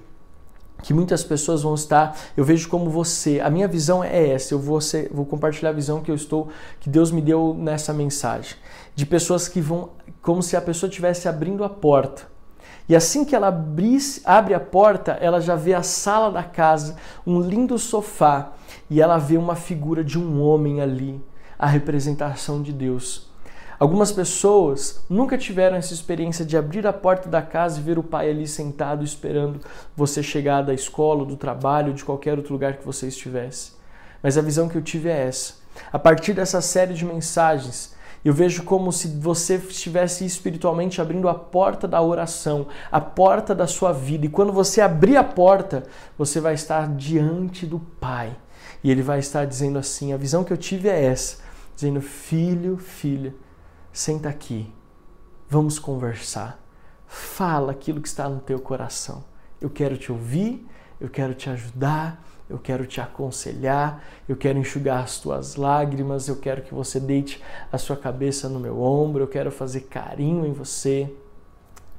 que 0.82 0.92
muitas 0.92 1.24
pessoas 1.24 1.62
vão 1.62 1.74
estar, 1.74 2.18
eu 2.36 2.44
vejo 2.44 2.68
como 2.68 2.90
você, 2.90 3.40
a 3.40 3.48
minha 3.48 3.68
visão 3.68 4.02
é 4.02 4.30
essa, 4.30 4.52
eu 4.52 4.58
vou, 4.58 4.80
ser, 4.80 5.08
vou 5.12 5.24
compartilhar 5.24 5.70
a 5.70 5.72
visão 5.72 6.02
que 6.02 6.10
eu 6.10 6.14
estou, 6.14 6.48
que 6.80 6.90
Deus 6.90 7.10
me 7.10 7.22
deu 7.22 7.54
nessa 7.56 7.92
mensagem, 7.92 8.56
de 8.94 9.06
pessoas 9.06 9.48
que 9.48 9.60
vão, 9.60 9.90
como 10.20 10.42
se 10.42 10.56
a 10.56 10.60
pessoa 10.60 10.88
estivesse 10.88 11.28
abrindo 11.28 11.64
a 11.64 11.68
porta, 11.68 12.32
e 12.88 12.96
assim 12.96 13.24
que 13.24 13.34
ela 13.34 13.48
abrisse, 13.48 14.20
abre 14.24 14.54
a 14.54 14.60
porta, 14.60 15.12
ela 15.12 15.40
já 15.40 15.54
vê 15.54 15.72
a 15.72 15.82
sala 15.82 16.30
da 16.30 16.42
casa, 16.42 16.96
um 17.26 17.40
lindo 17.40 17.78
sofá, 17.78 18.52
e 18.90 19.00
ela 19.00 19.18
vê 19.18 19.36
uma 19.36 19.54
figura 19.54 20.02
de 20.02 20.18
um 20.18 20.42
homem 20.42 20.80
ali, 20.80 21.22
a 21.58 21.66
representação 21.66 22.60
de 22.60 22.72
Deus. 22.72 23.30
Algumas 23.78 24.12
pessoas 24.12 25.04
nunca 25.08 25.36
tiveram 25.36 25.76
essa 25.76 25.92
experiência 25.92 26.44
de 26.44 26.56
abrir 26.56 26.86
a 26.86 26.92
porta 26.92 27.28
da 27.28 27.42
casa 27.42 27.80
e 27.80 27.82
ver 27.82 27.98
o 27.98 28.02
pai 28.02 28.30
ali 28.30 28.46
sentado 28.46 29.02
esperando 29.02 29.60
você 29.96 30.22
chegar 30.22 30.62
da 30.62 30.72
escola, 30.72 31.24
do 31.24 31.36
trabalho, 31.36 31.92
de 31.92 32.04
qualquer 32.04 32.36
outro 32.36 32.52
lugar 32.52 32.76
que 32.76 32.86
você 32.86 33.08
estivesse. 33.08 33.72
Mas 34.22 34.38
a 34.38 34.42
visão 34.42 34.68
que 34.68 34.76
eu 34.76 34.82
tive 34.82 35.08
é 35.08 35.26
essa. 35.26 35.54
A 35.92 35.98
partir 35.98 36.32
dessa 36.32 36.60
série 36.60 36.94
de 36.94 37.04
mensagens, 37.04 37.94
eu 38.24 38.32
vejo 38.32 38.62
como 38.62 38.92
se 38.92 39.08
você 39.08 39.56
estivesse 39.56 40.24
espiritualmente 40.24 41.00
abrindo 41.00 41.28
a 41.28 41.34
porta 41.34 41.88
da 41.88 42.00
oração, 42.00 42.68
a 42.90 43.00
porta 43.00 43.54
da 43.54 43.66
sua 43.66 43.92
vida. 43.92 44.26
E 44.26 44.28
quando 44.28 44.52
você 44.52 44.80
abrir 44.80 45.16
a 45.16 45.24
porta, 45.24 45.84
você 46.16 46.40
vai 46.40 46.54
estar 46.54 46.88
diante 46.94 47.66
do 47.66 47.80
Pai. 47.80 48.36
E 48.84 48.90
ele 48.90 49.02
vai 49.02 49.18
estar 49.18 49.44
dizendo 49.44 49.78
assim: 49.78 50.12
a 50.12 50.16
visão 50.16 50.44
que 50.44 50.52
eu 50.52 50.56
tive 50.56 50.88
é 50.88 51.04
essa, 51.04 51.38
dizendo, 51.74 52.00
filho, 52.00 52.76
filha, 52.76 53.34
senta 53.92 54.28
aqui, 54.28 54.72
vamos 55.48 55.78
conversar. 55.78 56.60
Fala 57.06 57.72
aquilo 57.72 58.00
que 58.00 58.08
está 58.08 58.28
no 58.28 58.40
teu 58.40 58.58
coração. 58.58 59.24
Eu 59.60 59.68
quero 59.68 59.96
te 59.96 60.10
ouvir, 60.10 60.66
eu 61.00 61.08
quero 61.08 61.34
te 61.34 61.50
ajudar, 61.50 62.24
eu 62.52 62.58
quero 62.58 62.86
te 62.86 63.00
aconselhar, 63.00 64.02
eu 64.28 64.36
quero 64.36 64.58
enxugar 64.58 65.02
as 65.02 65.18
tuas 65.18 65.56
lágrimas, 65.56 66.28
eu 66.28 66.36
quero 66.36 66.62
que 66.62 66.72
você 66.72 67.00
deite 67.00 67.42
a 67.72 67.78
sua 67.78 67.96
cabeça 67.96 68.48
no 68.48 68.60
meu 68.60 68.80
ombro, 68.80 69.24
eu 69.24 69.28
quero 69.28 69.50
fazer 69.50 69.80
carinho 69.82 70.46
em 70.46 70.52
você. 70.52 71.12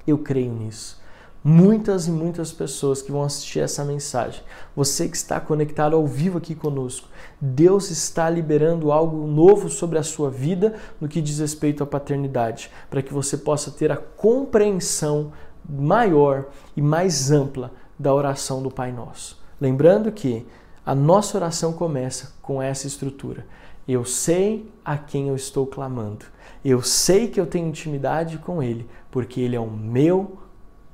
Eu 0.08 0.18
creio 0.18 0.52
nisso 0.52 1.04
muitas 1.44 2.08
e 2.08 2.12
muitas 2.12 2.54
pessoas 2.54 3.02
que 3.02 3.12
vão 3.12 3.24
assistir 3.24 3.60
essa 3.60 3.84
mensagem. 3.84 4.42
Você 4.76 5.10
que 5.10 5.18
está 5.18 5.40
conectado 5.40 5.96
ao 5.96 6.08
vivo 6.08 6.38
aqui 6.38 6.56
conosco, 6.56 7.10
Deus 7.42 7.92
está 7.92 8.30
liberando 8.30 8.92
algo 8.92 9.28
novo 9.28 9.70
sobre 9.70 10.00
a 10.00 10.04
sua 10.04 10.30
vida 10.30 10.76
no 11.02 11.08
que 11.08 11.22
diz 11.22 11.40
respeito 11.40 11.84
à 11.84 11.86
paternidade, 11.86 12.72
para 12.90 13.02
que 13.02 13.14
você 13.14 13.38
possa 13.38 13.70
ter 13.70 13.92
a 13.92 13.98
compreensão 13.98 15.34
maior 15.68 16.46
e 16.78 16.82
mais 16.82 17.30
ampla 17.32 17.72
da 18.00 18.14
oração 18.14 18.64
do 18.64 18.72
Pai 18.72 18.92
Nosso. 18.92 19.43
Lembrando 19.64 20.12
que 20.12 20.46
a 20.86 20.94
nossa 20.94 21.38
oração 21.38 21.72
começa 21.72 22.34
com 22.42 22.62
essa 22.62 22.86
estrutura. 22.86 23.48
Eu 23.88 24.04
sei 24.04 24.70
a 24.84 24.98
quem 24.98 25.30
eu 25.30 25.38
estou 25.38 25.66
clamando. 25.66 26.26
Eu 26.66 26.82
sei 26.82 27.30
que 27.30 27.40
eu 27.40 27.48
tenho 27.48 27.70
intimidade 27.70 28.38
com 28.40 28.62
Ele, 28.62 28.86
porque 29.10 29.40
Ele 29.40 29.56
é 29.56 29.60
o 29.62 29.72
meu 29.72 30.38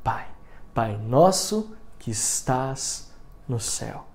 Pai. 0.03 0.27
Pai 0.71 0.99
nosso 1.03 1.75
que 1.97 2.12
estás 2.12 3.12
no 3.47 3.60
céu. 3.60 4.05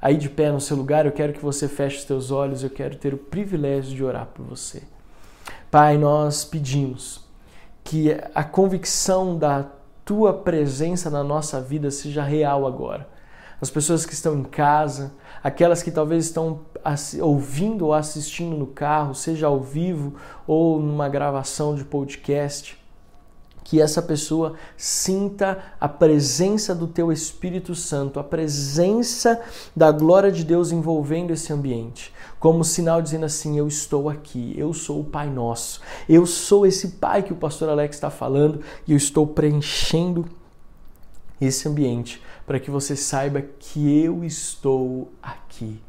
Aí 0.00 0.16
de 0.16 0.28
pé 0.28 0.52
no 0.52 0.60
seu 0.60 0.76
lugar, 0.76 1.04
eu 1.04 1.10
quero 1.10 1.32
que 1.32 1.40
você 1.40 1.66
feche 1.66 1.96
os 1.96 2.04
teus 2.04 2.30
olhos, 2.30 2.62
eu 2.62 2.70
quero 2.70 2.94
ter 2.94 3.12
o 3.12 3.18
privilégio 3.18 3.92
de 3.92 4.04
orar 4.04 4.26
por 4.26 4.44
você. 4.46 4.84
Pai, 5.68 5.98
nós 5.98 6.44
pedimos 6.44 7.24
que 7.82 8.16
a 8.36 8.44
convicção 8.44 9.36
da 9.36 9.66
tua 10.04 10.32
presença 10.32 11.10
na 11.10 11.24
nossa 11.24 11.60
vida 11.60 11.90
seja 11.90 12.22
real 12.22 12.68
agora. 12.68 13.12
As 13.60 13.70
pessoas 13.70 14.04
que 14.04 14.12
estão 14.12 14.38
em 14.38 14.42
casa, 14.42 15.12
aquelas 15.42 15.82
que 15.82 15.90
talvez 15.90 16.26
estão 16.26 16.60
ouvindo 17.20 17.86
ou 17.86 17.94
assistindo 17.94 18.56
no 18.56 18.66
carro, 18.66 19.14
seja 19.14 19.46
ao 19.46 19.60
vivo 19.60 20.14
ou 20.46 20.80
numa 20.80 21.08
gravação 21.08 21.74
de 21.74 21.84
podcast, 21.84 22.78
que 23.64 23.80
essa 23.80 24.02
pessoa 24.02 24.54
sinta 24.76 25.58
a 25.80 25.88
presença 25.88 26.74
do 26.74 26.86
teu 26.86 27.10
Espírito 27.10 27.74
Santo, 27.74 28.20
a 28.20 28.24
presença 28.24 29.40
da 29.74 29.90
glória 29.90 30.30
de 30.30 30.44
Deus 30.44 30.70
envolvendo 30.70 31.32
esse 31.32 31.50
ambiente, 31.50 32.12
como 32.38 32.62
sinal 32.62 33.00
dizendo 33.00 33.24
assim: 33.24 33.58
Eu 33.58 33.66
estou 33.66 34.10
aqui, 34.10 34.54
eu 34.56 34.74
sou 34.74 35.00
o 35.00 35.04
Pai 35.04 35.30
Nosso, 35.30 35.80
eu 36.06 36.26
sou 36.26 36.66
esse 36.66 36.88
Pai 36.88 37.22
que 37.22 37.32
o 37.32 37.36
pastor 37.36 37.70
Alex 37.70 37.96
está 37.96 38.10
falando 38.10 38.60
e 38.86 38.92
eu 38.92 38.96
estou 38.98 39.26
preenchendo 39.26 40.26
esse 41.40 41.66
ambiente 41.66 42.22
para 42.46 42.60
que 42.60 42.70
você 42.70 42.94
saiba 42.94 43.42
que 43.42 44.04
eu 44.04 44.24
estou 44.24 45.12
aqui. 45.22 45.80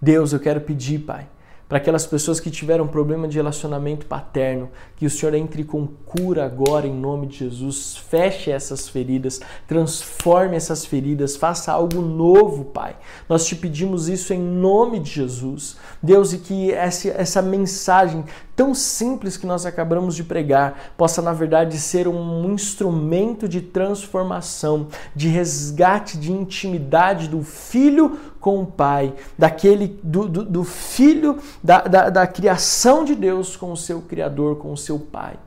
Deus, 0.00 0.32
eu 0.32 0.40
quero 0.40 0.60
pedir, 0.60 1.00
Pai, 1.00 1.28
para 1.68 1.78
aquelas 1.78 2.06
pessoas 2.06 2.38
que 2.38 2.50
tiveram 2.50 2.86
problema 2.86 3.26
de 3.26 3.36
relacionamento 3.36 4.06
paterno, 4.06 4.70
que 4.96 5.06
o 5.06 5.10
Senhor 5.10 5.34
entre 5.34 5.62
com 5.62 5.86
cura 5.86 6.44
agora 6.44 6.86
em 6.86 6.94
nome 6.94 7.26
de 7.26 7.38
Jesus, 7.38 7.96
feche 7.96 8.50
essas 8.50 8.88
feridas, 8.88 9.40
transforme 9.68 10.56
essas 10.56 10.86
feridas, 10.86 11.36
faça 11.36 11.70
algo 11.70 12.00
novo, 12.00 12.64
Pai. 12.64 12.96
Nós 13.28 13.46
te 13.46 13.54
pedimos 13.54 14.08
isso 14.08 14.32
em 14.32 14.40
nome 14.40 14.98
de 14.98 15.10
Jesus. 15.10 15.76
Deus, 16.02 16.32
e 16.32 16.38
que 16.38 16.72
essa, 16.72 17.08
essa 17.08 17.42
mensagem 17.42 18.24
tão 18.56 18.74
simples 18.74 19.36
que 19.36 19.46
nós 19.46 19.66
acabamos 19.66 20.16
de 20.16 20.24
pregar 20.24 20.94
possa, 20.96 21.20
na 21.20 21.34
verdade, 21.34 21.78
ser 21.78 22.08
um 22.08 22.50
instrumento 22.50 23.46
de 23.46 23.60
transformação, 23.60 24.88
de 25.14 25.28
resgate, 25.28 26.16
de 26.16 26.32
intimidade 26.32 27.28
do 27.28 27.42
filho 27.42 28.18
com 28.40 28.62
o 28.62 28.66
pai, 28.66 29.12
daquele 29.36 29.98
do, 30.02 30.28
do, 30.28 30.44
do 30.44 30.64
filho, 30.64 31.38
da, 31.62 31.80
da, 31.82 32.10
da 32.10 32.26
criação 32.26 33.04
de 33.04 33.14
Deus 33.14 33.56
com 33.56 33.72
o 33.72 33.76
seu 33.76 34.00
Criador, 34.00 34.56
com 34.56 34.72
o 34.72 34.76
seu 34.86 34.98
pai. 34.98 35.38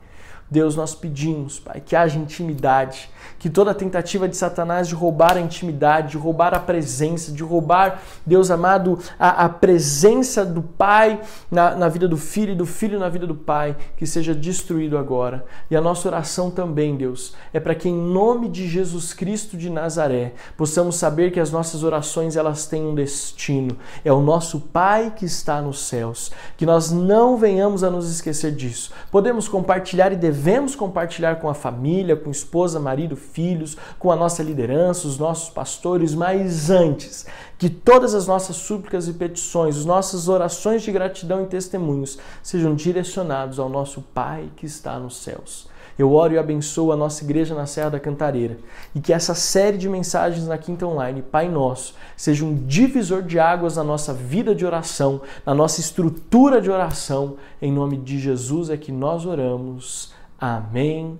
Deus, 0.50 0.74
nós 0.74 0.96
pedimos, 0.96 1.60
Pai, 1.60 1.80
que 1.80 1.94
haja 1.94 2.18
intimidade, 2.18 3.08
que 3.38 3.48
toda 3.48 3.72
tentativa 3.72 4.28
de 4.28 4.36
Satanás 4.36 4.88
de 4.88 4.96
roubar 4.96 5.36
a 5.36 5.40
intimidade, 5.40 6.10
de 6.10 6.16
roubar 6.16 6.52
a 6.54 6.58
presença, 6.58 7.30
de 7.30 7.44
roubar, 7.44 8.02
Deus 8.26 8.50
amado, 8.50 8.98
a, 9.16 9.44
a 9.44 9.48
presença 9.48 10.44
do 10.44 10.60
Pai 10.60 11.20
na, 11.48 11.76
na 11.76 11.88
vida 11.88 12.08
do 12.08 12.16
Filho 12.16 12.52
e 12.52 12.56
do 12.56 12.66
Filho 12.66 12.98
na 12.98 13.08
vida 13.08 13.28
do 13.28 13.34
Pai, 13.36 13.76
que 13.96 14.04
seja 14.06 14.34
destruído 14.34 14.98
agora. 14.98 15.44
E 15.70 15.76
a 15.76 15.80
nossa 15.80 16.08
oração 16.08 16.50
também, 16.50 16.96
Deus, 16.96 17.36
é 17.52 17.60
para 17.60 17.76
que 17.76 17.88
em 17.88 17.96
nome 17.96 18.48
de 18.48 18.66
Jesus 18.66 19.14
Cristo 19.14 19.56
de 19.56 19.70
Nazaré 19.70 20.32
possamos 20.56 20.96
saber 20.96 21.30
que 21.30 21.38
as 21.38 21.52
nossas 21.52 21.84
orações 21.84 22.36
elas 22.36 22.66
têm 22.66 22.82
um 22.82 22.94
destino. 22.94 23.76
É 24.04 24.12
o 24.12 24.20
nosso 24.20 24.58
Pai 24.60 25.12
que 25.14 25.24
está 25.24 25.62
nos 25.62 25.86
céus. 25.86 26.32
Que 26.56 26.66
nós 26.66 26.90
não 26.90 27.36
venhamos 27.36 27.84
a 27.84 27.90
nos 27.90 28.10
esquecer 28.10 28.50
disso. 28.50 28.90
Podemos 29.12 29.46
compartilhar 29.46 30.12
e 30.12 30.16
dever 30.16 30.39
devemos 30.40 30.74
compartilhar 30.74 31.36
com 31.36 31.50
a 31.50 31.54
família, 31.54 32.16
com 32.16 32.30
esposa, 32.30 32.80
marido, 32.80 33.14
filhos, 33.14 33.76
com 33.98 34.10
a 34.10 34.16
nossa 34.16 34.42
liderança, 34.42 35.06
os 35.06 35.18
nossos 35.18 35.50
pastores, 35.50 36.14
mas 36.14 36.70
antes, 36.70 37.26
que 37.58 37.68
todas 37.68 38.14
as 38.14 38.26
nossas 38.26 38.56
súplicas 38.56 39.06
e 39.06 39.12
petições, 39.12 39.76
as 39.76 39.84
nossas 39.84 40.30
orações 40.30 40.80
de 40.80 40.90
gratidão 40.90 41.42
e 41.42 41.46
testemunhos 41.46 42.18
sejam 42.42 42.74
direcionados 42.74 43.58
ao 43.58 43.68
nosso 43.68 44.00
Pai 44.14 44.48
que 44.56 44.64
está 44.64 44.98
nos 44.98 45.18
céus. 45.18 45.68
Eu 45.98 46.14
oro 46.14 46.32
e 46.32 46.38
abençoo 46.38 46.90
a 46.90 46.96
nossa 46.96 47.22
igreja 47.22 47.54
na 47.54 47.66
Serra 47.66 47.90
da 47.90 48.00
Cantareira 48.00 48.56
e 48.94 49.00
que 49.00 49.12
essa 49.12 49.34
série 49.34 49.76
de 49.76 49.90
mensagens 49.90 50.46
na 50.46 50.56
Quinta 50.56 50.86
Online, 50.86 51.20
Pai 51.20 51.50
Nosso, 51.50 51.94
seja 52.16 52.46
um 52.46 52.54
divisor 52.64 53.22
de 53.22 53.38
águas 53.38 53.76
na 53.76 53.84
nossa 53.84 54.14
vida 54.14 54.54
de 54.54 54.64
oração, 54.64 55.20
na 55.44 55.54
nossa 55.54 55.80
estrutura 55.80 56.62
de 56.62 56.70
oração. 56.70 57.36
Em 57.60 57.70
nome 57.70 57.98
de 57.98 58.18
Jesus 58.18 58.70
é 58.70 58.78
que 58.78 58.90
nós 58.90 59.26
oramos. 59.26 60.18
Amém. 60.40 61.18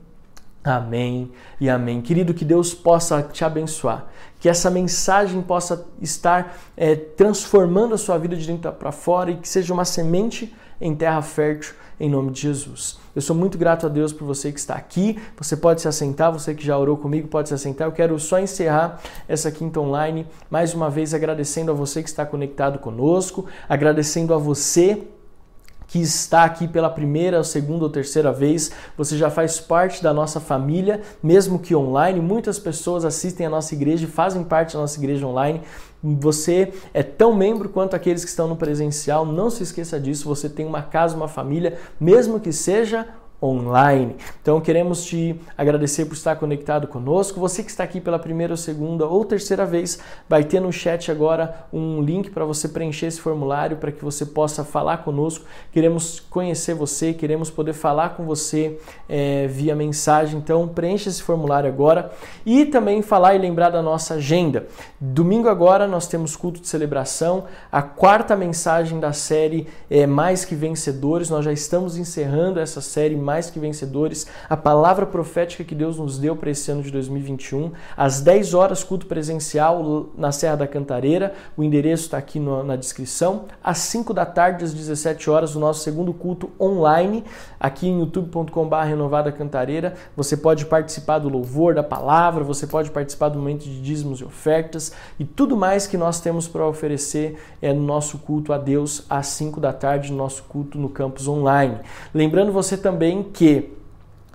Amém 0.62 1.30
e 1.58 1.70
amém. 1.70 2.02
Querido, 2.02 2.34
que 2.34 2.44
Deus 2.44 2.74
possa 2.74 3.22
te 3.22 3.44
abençoar, 3.44 4.06
que 4.38 4.48
essa 4.48 4.70
mensagem 4.70 5.40
possa 5.40 5.86
estar 6.02 6.58
é, 6.76 6.94
transformando 6.94 7.94
a 7.94 7.98
sua 7.98 8.18
vida 8.18 8.36
de 8.36 8.46
dentro 8.46 8.70
para 8.72 8.92
fora 8.92 9.30
e 9.30 9.36
que 9.36 9.48
seja 9.48 9.72
uma 9.72 9.86
semente 9.86 10.54
em 10.78 10.94
terra 10.94 11.22
fértil 11.22 11.74
em 11.98 12.08
nome 12.08 12.30
de 12.30 12.42
Jesus. 12.42 12.98
Eu 13.14 13.20
sou 13.20 13.36
muito 13.36 13.58
grato 13.58 13.86
a 13.86 13.88
Deus 13.88 14.12
por 14.12 14.24
você 14.24 14.50
que 14.52 14.58
está 14.58 14.74
aqui. 14.74 15.18
Você 15.36 15.56
pode 15.56 15.82
se 15.82 15.88
assentar, 15.88 16.32
você 16.32 16.54
que 16.54 16.64
já 16.64 16.76
orou 16.76 16.96
comigo 16.96 17.28
pode 17.28 17.48
se 17.48 17.54
assentar. 17.54 17.86
Eu 17.86 17.92
quero 17.92 18.18
só 18.18 18.38
encerrar 18.38 19.00
essa 19.28 19.50
quinta 19.50 19.80
online 19.80 20.26
mais 20.50 20.74
uma 20.74 20.88
vez 20.88 21.12
agradecendo 21.12 21.70
a 21.70 21.74
você 21.74 22.02
que 22.02 22.08
está 22.08 22.24
conectado 22.24 22.78
conosco, 22.78 23.46
agradecendo 23.68 24.32
a 24.32 24.38
você 24.38 25.06
que 25.90 26.00
está 26.00 26.44
aqui 26.44 26.68
pela 26.68 26.88
primeira, 26.88 27.42
segunda 27.42 27.82
ou 27.82 27.90
terceira 27.90 28.32
vez, 28.32 28.70
você 28.96 29.18
já 29.18 29.28
faz 29.28 29.58
parte 29.58 30.00
da 30.00 30.14
nossa 30.14 30.38
família, 30.38 31.00
mesmo 31.20 31.58
que 31.58 31.74
online. 31.74 32.20
Muitas 32.20 32.60
pessoas 32.60 33.04
assistem 33.04 33.44
a 33.44 33.50
nossa 33.50 33.74
igreja 33.74 34.04
e 34.04 34.08
fazem 34.08 34.44
parte 34.44 34.74
da 34.74 34.80
nossa 34.80 34.96
igreja 35.00 35.26
online. 35.26 35.62
Você 36.00 36.72
é 36.94 37.02
tão 37.02 37.34
membro 37.34 37.68
quanto 37.68 37.96
aqueles 37.96 38.22
que 38.22 38.30
estão 38.30 38.46
no 38.46 38.54
presencial. 38.54 39.26
Não 39.26 39.50
se 39.50 39.64
esqueça 39.64 39.98
disso. 39.98 40.28
Você 40.28 40.48
tem 40.48 40.64
uma 40.64 40.80
casa, 40.80 41.16
uma 41.16 41.26
família, 41.26 41.76
mesmo 41.98 42.38
que 42.38 42.52
seja 42.52 43.08
online. 43.42 44.16
Então 44.42 44.60
queremos 44.60 45.04
te 45.04 45.38
agradecer 45.56 46.04
por 46.04 46.14
estar 46.14 46.36
conectado 46.36 46.86
conosco. 46.86 47.40
Você 47.40 47.62
que 47.62 47.70
está 47.70 47.84
aqui 47.84 48.00
pela 48.00 48.18
primeira, 48.18 48.56
segunda 48.56 49.06
ou 49.06 49.24
terceira 49.24 49.64
vez, 49.64 49.98
vai 50.28 50.44
ter 50.44 50.60
no 50.60 50.72
chat 50.72 51.10
agora 51.10 51.66
um 51.72 52.02
link 52.02 52.30
para 52.30 52.44
você 52.44 52.68
preencher 52.68 53.06
esse 53.06 53.20
formulário 53.20 53.78
para 53.78 53.90
que 53.90 54.04
você 54.04 54.26
possa 54.26 54.64
falar 54.64 54.98
conosco. 54.98 55.44
Queremos 55.72 56.20
conhecer 56.20 56.74
você, 56.74 57.12
queremos 57.12 57.50
poder 57.50 57.72
falar 57.72 58.10
com 58.10 58.24
você 58.24 58.78
é, 59.08 59.46
via 59.46 59.74
mensagem. 59.74 60.38
Então 60.38 60.68
preencha 60.68 61.08
esse 61.08 61.22
formulário 61.22 61.68
agora 61.68 62.12
e 62.44 62.66
também 62.66 63.00
falar 63.02 63.34
e 63.34 63.38
lembrar 63.38 63.70
da 63.70 63.82
nossa 63.82 64.14
agenda. 64.14 64.66
Domingo 65.00 65.48
agora 65.48 65.86
nós 65.86 66.06
temos 66.06 66.36
culto 66.36 66.60
de 66.60 66.68
celebração, 66.68 67.44
a 67.72 67.82
quarta 67.82 68.36
mensagem 68.36 69.00
da 69.00 69.12
série 69.12 69.66
é 69.88 70.06
Mais 70.06 70.44
que 70.44 70.54
Vencedores. 70.54 71.30
Nós 71.30 71.44
já 71.44 71.52
estamos 71.52 71.96
encerrando 71.96 72.60
essa 72.60 72.80
série 72.80 73.16
mais 73.30 73.48
que 73.48 73.60
vencedores, 73.60 74.26
a 74.48 74.56
palavra 74.56 75.06
profética 75.06 75.62
que 75.62 75.72
Deus 75.72 75.96
nos 75.96 76.18
deu 76.18 76.34
para 76.34 76.50
esse 76.50 76.68
ano 76.68 76.82
de 76.82 76.90
2021. 76.90 77.70
Às 77.96 78.20
10 78.20 78.54
horas, 78.54 78.82
culto 78.82 79.06
presencial 79.06 80.10
na 80.18 80.32
Serra 80.32 80.56
da 80.56 80.66
Cantareira, 80.66 81.32
o 81.56 81.62
endereço 81.62 82.06
está 82.06 82.18
aqui 82.18 82.40
no, 82.40 82.64
na 82.64 82.74
descrição. 82.74 83.44
Às 83.62 83.78
5 83.78 84.12
da 84.12 84.26
tarde, 84.26 84.64
às 84.64 84.74
17 84.74 85.30
horas, 85.30 85.54
o 85.54 85.60
nosso 85.60 85.84
segundo 85.84 86.12
culto 86.12 86.50
online, 86.60 87.22
aqui 87.60 87.86
em 87.86 88.00
youtube.com.br 88.00 88.76
Renovada 88.84 89.30
Cantareira. 89.30 89.94
Você 90.16 90.36
pode 90.36 90.66
participar 90.66 91.20
do 91.20 91.28
louvor, 91.28 91.72
da 91.72 91.84
palavra, 91.84 92.42
você 92.42 92.66
pode 92.66 92.90
participar 92.90 93.28
do 93.28 93.38
momento 93.38 93.62
de 93.62 93.80
dízimos 93.80 94.20
e 94.20 94.24
ofertas 94.24 94.92
e 95.20 95.24
tudo 95.24 95.56
mais 95.56 95.86
que 95.86 95.96
nós 95.96 96.20
temos 96.20 96.48
para 96.48 96.66
oferecer 96.66 97.38
é 97.62 97.72
no 97.72 97.82
nosso 97.82 98.18
culto 98.18 98.52
a 98.52 98.58
Deus 98.58 99.04
às 99.08 99.28
5 99.28 99.60
da 99.60 99.72
tarde, 99.72 100.10
no 100.10 100.18
nosso 100.18 100.42
culto 100.48 100.78
no 100.78 100.88
campus 100.88 101.28
online. 101.28 101.78
Lembrando 102.12 102.50
você 102.50 102.76
também 102.76 103.19
que 103.24 103.79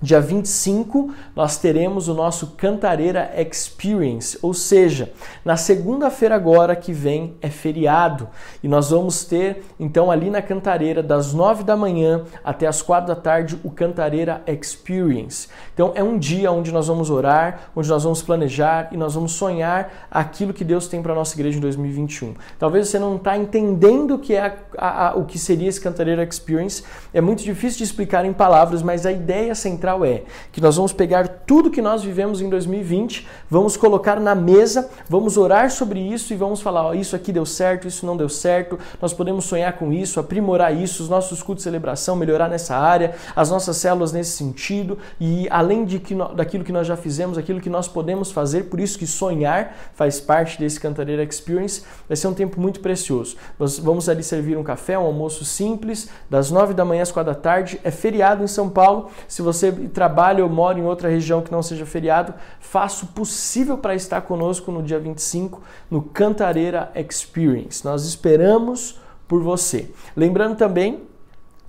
Dia 0.02 0.20
25, 0.20 1.14
nós 1.34 1.56
teremos 1.56 2.06
o 2.06 2.12
nosso 2.12 2.48
Cantareira 2.48 3.30
Experience, 3.34 4.38
ou 4.42 4.52
seja, 4.52 5.10
na 5.42 5.56
segunda-feira 5.56 6.34
agora 6.34 6.76
que 6.76 6.92
vem 6.92 7.34
é 7.40 7.48
feriado 7.48 8.28
e 8.62 8.68
nós 8.68 8.90
vamos 8.90 9.24
ter 9.24 9.64
então 9.80 10.10
ali 10.10 10.28
na 10.28 10.42
Cantareira 10.42 11.02
das 11.02 11.32
9 11.32 11.64
da 11.64 11.74
manhã 11.74 12.24
até 12.44 12.66
as 12.66 12.82
4 12.82 13.08
da 13.08 13.18
tarde 13.18 13.58
o 13.64 13.70
Cantareira 13.70 14.42
Experience. 14.46 15.48
Então 15.72 15.92
é 15.94 16.04
um 16.04 16.18
dia 16.18 16.52
onde 16.52 16.70
nós 16.70 16.88
vamos 16.88 17.08
orar, 17.08 17.70
onde 17.74 17.88
nós 17.88 18.04
vamos 18.04 18.20
planejar 18.20 18.90
e 18.92 18.98
nós 18.98 19.14
vamos 19.14 19.32
sonhar 19.32 20.08
aquilo 20.10 20.52
que 20.52 20.62
Deus 20.62 20.88
tem 20.88 21.00
para 21.00 21.12
a 21.12 21.16
nossa 21.16 21.34
igreja 21.34 21.56
em 21.56 21.60
2021. 21.62 22.34
Talvez 22.58 22.88
você 22.88 22.98
não 22.98 23.16
está 23.16 23.34
entendendo 23.38 24.16
o 24.16 24.18
que 24.18 24.34
é 24.34 24.58
a, 24.76 25.08
a, 25.08 25.16
o 25.16 25.24
que 25.24 25.38
seria 25.38 25.70
esse 25.70 25.80
Cantareira 25.80 26.22
Experience, 26.22 26.84
é 27.14 27.22
muito 27.22 27.42
difícil 27.42 27.78
de 27.78 27.84
explicar 27.84 28.26
em 28.26 28.34
palavras, 28.34 28.82
mas 28.82 29.06
a 29.06 29.10
ideia 29.10 29.54
central 29.54 29.85
central 29.86 30.04
é 30.04 30.22
que 30.50 30.60
nós 30.60 30.76
vamos 30.76 30.92
pegar 30.92 31.28
tudo 31.46 31.70
que 31.70 31.80
nós 31.80 32.02
vivemos 32.02 32.40
em 32.40 32.48
2020, 32.48 33.26
vamos 33.48 33.76
colocar 33.76 34.18
na 34.18 34.34
mesa, 34.34 34.90
vamos 35.08 35.36
orar 35.36 35.70
sobre 35.70 36.00
isso 36.00 36.32
e 36.32 36.36
vamos 36.36 36.60
falar: 36.60 36.86
ó, 36.86 36.94
isso 36.94 37.14
aqui 37.14 37.32
deu 37.32 37.46
certo, 37.46 37.86
isso 37.86 38.04
não 38.04 38.16
deu 38.16 38.28
certo, 38.28 38.78
nós 39.00 39.12
podemos 39.12 39.44
sonhar 39.44 39.74
com 39.74 39.92
isso, 39.92 40.18
aprimorar 40.18 40.74
isso, 40.74 41.02
os 41.02 41.08
nossos 41.08 41.42
cultos 41.42 41.62
de 41.62 41.70
celebração, 41.70 42.16
melhorar 42.16 42.48
nessa 42.48 42.76
área, 42.76 43.14
as 43.34 43.50
nossas 43.50 43.76
células 43.76 44.12
nesse 44.12 44.32
sentido 44.32 44.98
e 45.20 45.46
além 45.50 45.84
de 45.84 45.98
que, 45.98 46.14
daquilo 46.34 46.64
que 46.64 46.72
nós 46.72 46.86
já 46.86 46.96
fizemos, 46.96 47.38
aquilo 47.38 47.60
que 47.60 47.70
nós 47.70 47.86
podemos 47.86 48.32
fazer, 48.32 48.64
por 48.64 48.80
isso 48.80 48.98
que 48.98 49.06
sonhar 49.06 49.76
faz 49.94 50.20
parte 50.20 50.58
desse 50.58 50.80
Cantareira 50.80 51.22
Experience, 51.22 51.84
vai 52.08 52.16
ser 52.16 52.26
um 52.26 52.34
tempo 52.34 52.60
muito 52.60 52.80
precioso. 52.80 53.36
Nós 53.58 53.78
vamos 53.78 54.08
ali 54.08 54.22
servir 54.22 54.56
um 54.56 54.64
café, 54.64 54.98
um 54.98 55.04
almoço 55.04 55.44
simples, 55.44 56.08
das 56.28 56.50
nove 56.50 56.74
da 56.74 56.84
manhã 56.84 57.02
às 57.02 57.12
quatro 57.12 57.32
da 57.32 57.38
tarde, 57.38 57.80
é 57.84 57.90
feriado 57.90 58.42
em 58.42 58.46
São 58.46 58.68
Paulo, 58.68 59.10
se 59.28 59.42
você 59.42 59.75
trabalho 59.88 60.44
ou 60.44 60.50
moro 60.50 60.78
em 60.78 60.84
outra 60.84 61.08
região 61.08 61.42
que 61.42 61.52
não 61.52 61.62
seja 61.62 61.86
feriado, 61.86 62.34
faço 62.60 63.06
o 63.06 63.08
possível 63.08 63.78
para 63.78 63.94
estar 63.94 64.20
conosco 64.22 64.72
no 64.72 64.82
dia 64.82 64.98
25 64.98 65.62
no 65.90 66.02
Cantareira 66.02 66.90
Experience. 66.94 67.84
Nós 67.84 68.04
esperamos 68.04 69.00
por 69.28 69.42
você. 69.42 69.90
Lembrando 70.16 70.56
também 70.56 71.02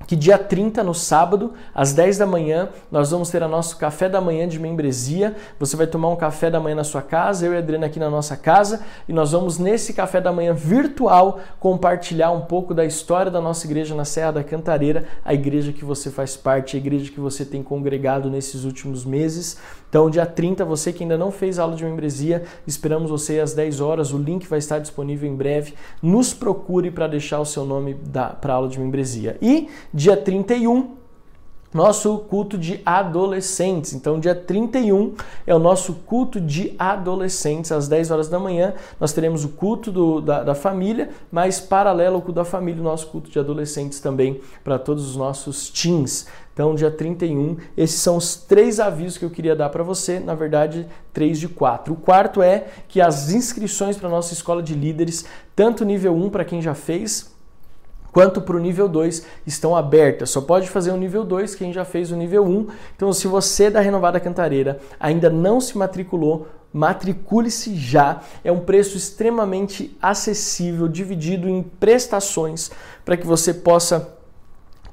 que 0.05 0.15
dia 0.15 0.37
30, 0.37 0.83
no 0.83 0.93
sábado, 0.93 1.53
às 1.73 1.91
10 1.93 2.19
da 2.19 2.25
manhã, 2.25 2.69
nós 2.91 3.11
vamos 3.11 3.29
ter 3.29 3.41
o 3.43 3.47
nosso 3.47 3.77
café 3.77 4.07
da 4.07 4.21
manhã 4.21 4.47
de 4.47 4.57
membresia. 4.57 5.35
Você 5.59 5.75
vai 5.75 5.87
tomar 5.87 6.09
um 6.09 6.15
café 6.15 6.49
da 6.49 6.59
manhã 6.59 6.75
na 6.75 6.83
sua 6.83 7.01
casa, 7.01 7.45
eu 7.45 7.53
e 7.53 7.55
a 7.55 7.59
Adriana 7.59 7.87
aqui 7.87 7.99
na 7.99 8.09
nossa 8.09 8.37
casa, 8.37 8.81
e 9.07 9.11
nós 9.11 9.31
vamos, 9.31 9.57
nesse 9.57 9.93
café 9.93 10.21
da 10.21 10.31
manhã 10.31 10.53
virtual, 10.53 11.39
compartilhar 11.59 12.31
um 12.31 12.41
pouco 12.41 12.73
da 12.73 12.85
história 12.85 13.29
da 13.29 13.41
nossa 13.41 13.65
igreja 13.65 13.95
na 13.95 14.05
Serra 14.05 14.31
da 14.31 14.43
Cantareira, 14.43 15.05
a 15.25 15.33
igreja 15.33 15.73
que 15.73 15.83
você 15.83 16.09
faz 16.09 16.37
parte, 16.37 16.77
a 16.77 16.79
igreja 16.79 17.11
que 17.11 17.19
você 17.19 17.43
tem 17.43 17.61
congregado 17.61 18.29
nesses 18.29 18.63
últimos 18.63 19.03
meses. 19.03 19.57
Então, 19.89 20.09
dia 20.09 20.25
30, 20.25 20.65
você 20.65 20.91
que 20.91 21.03
ainda 21.03 21.17
não 21.17 21.31
fez 21.31 21.57
aula 21.59 21.75
de 21.75 21.85
membresia, 21.85 22.43
esperamos 22.65 23.09
você 23.09 23.39
às 23.39 23.53
10 23.53 23.79
horas. 23.79 24.11
O 24.11 24.17
link 24.17 24.45
vai 24.47 24.59
estar 24.59 24.79
disponível 24.79 25.29
em 25.29 25.35
breve. 25.35 25.73
Nos 26.01 26.33
procure 26.33 26.91
para 26.91 27.07
deixar 27.07 27.39
o 27.39 27.45
seu 27.45 27.65
nome 27.65 27.95
para 28.41 28.53
aula 28.53 28.67
de 28.67 28.79
membresia. 28.79 29.37
E 29.41 29.69
dia 29.93 30.17
31, 30.17 30.96
nosso 31.77 32.17
culto 32.17 32.57
de 32.57 32.81
adolescentes. 32.83 33.93
Então, 33.93 34.19
dia 34.19 34.33
31 34.33 35.13
é 35.45 35.53
o 35.53 35.59
nosso 35.59 35.93
culto 35.93 36.41
de 36.41 36.73
adolescentes, 36.77 37.71
às 37.71 37.87
10 37.87 38.09
horas 38.09 38.27
da 38.27 38.39
manhã. 38.39 38.73
Nós 38.99 39.13
teremos 39.13 39.45
o 39.45 39.49
culto 39.49 39.91
do, 39.91 40.19
da, 40.19 40.43
da, 40.43 40.55
família, 40.55 41.11
mas 41.31 41.61
paralelo 41.61 42.15
ao 42.15 42.21
culto 42.21 42.35
da 42.35 42.43
família, 42.43 42.81
o 42.81 42.83
nosso 42.83 43.07
culto 43.07 43.29
de 43.29 43.37
adolescentes 43.37 43.99
também 43.99 44.41
para 44.63 44.79
todos 44.79 45.07
os 45.07 45.15
nossos 45.15 45.69
teens. 45.69 46.27
Então, 46.51 46.73
dia 46.73 46.89
31, 46.89 47.57
esses 47.77 48.01
são 48.01 48.17
os 48.17 48.35
três 48.35 48.79
avisos 48.79 49.19
que 49.19 49.23
eu 49.23 49.29
queria 49.29 49.55
dar 49.55 49.69
para 49.69 49.83
você, 49.83 50.19
na 50.19 50.33
verdade, 50.33 50.87
três 51.13 51.39
de 51.39 51.47
quatro. 51.47 51.93
O 51.93 51.97
quarto 51.97 52.41
é 52.41 52.65
que 52.87 52.99
as 52.99 53.31
inscrições 53.31 53.95
para 53.95 54.07
a 54.07 54.11
nossa 54.11 54.33
escola 54.33 54.63
de 54.63 54.73
líderes, 54.73 55.25
tanto 55.55 55.85
nível 55.85 56.15
1 56.15 56.31
para 56.31 56.43
quem 56.43 56.59
já 56.59 56.73
fez, 56.73 57.36
quanto 58.17 58.41
para 58.41 58.55
o 58.55 58.59
nível 58.59 58.89
2 58.89 59.27
estão 59.45 59.75
abertas. 59.75 60.31
Só 60.31 60.41
pode 60.41 60.67
fazer 60.67 60.89
o 60.89 60.97
nível 60.97 61.23
2 61.23 61.53
quem 61.53 61.71
já 61.71 61.85
fez 61.85 62.11
o 62.11 62.15
nível 62.15 62.43
1. 62.43 62.67
Então, 62.95 63.13
se 63.13 63.27
você 63.27 63.69
da 63.69 63.79
Renovada 63.79 64.19
Cantareira 64.19 64.79
ainda 64.99 65.29
não 65.29 65.61
se 65.61 65.77
matriculou, 65.77 66.47
matricule-se 66.73 67.75
já. 67.75 68.23
É 68.43 68.51
um 68.51 68.61
preço 68.61 68.97
extremamente 68.97 69.95
acessível, 70.01 70.87
dividido 70.87 71.47
em 71.47 71.61
prestações 71.61 72.71
para 73.05 73.15
que 73.15 73.27
você 73.27 73.53
possa 73.53 74.16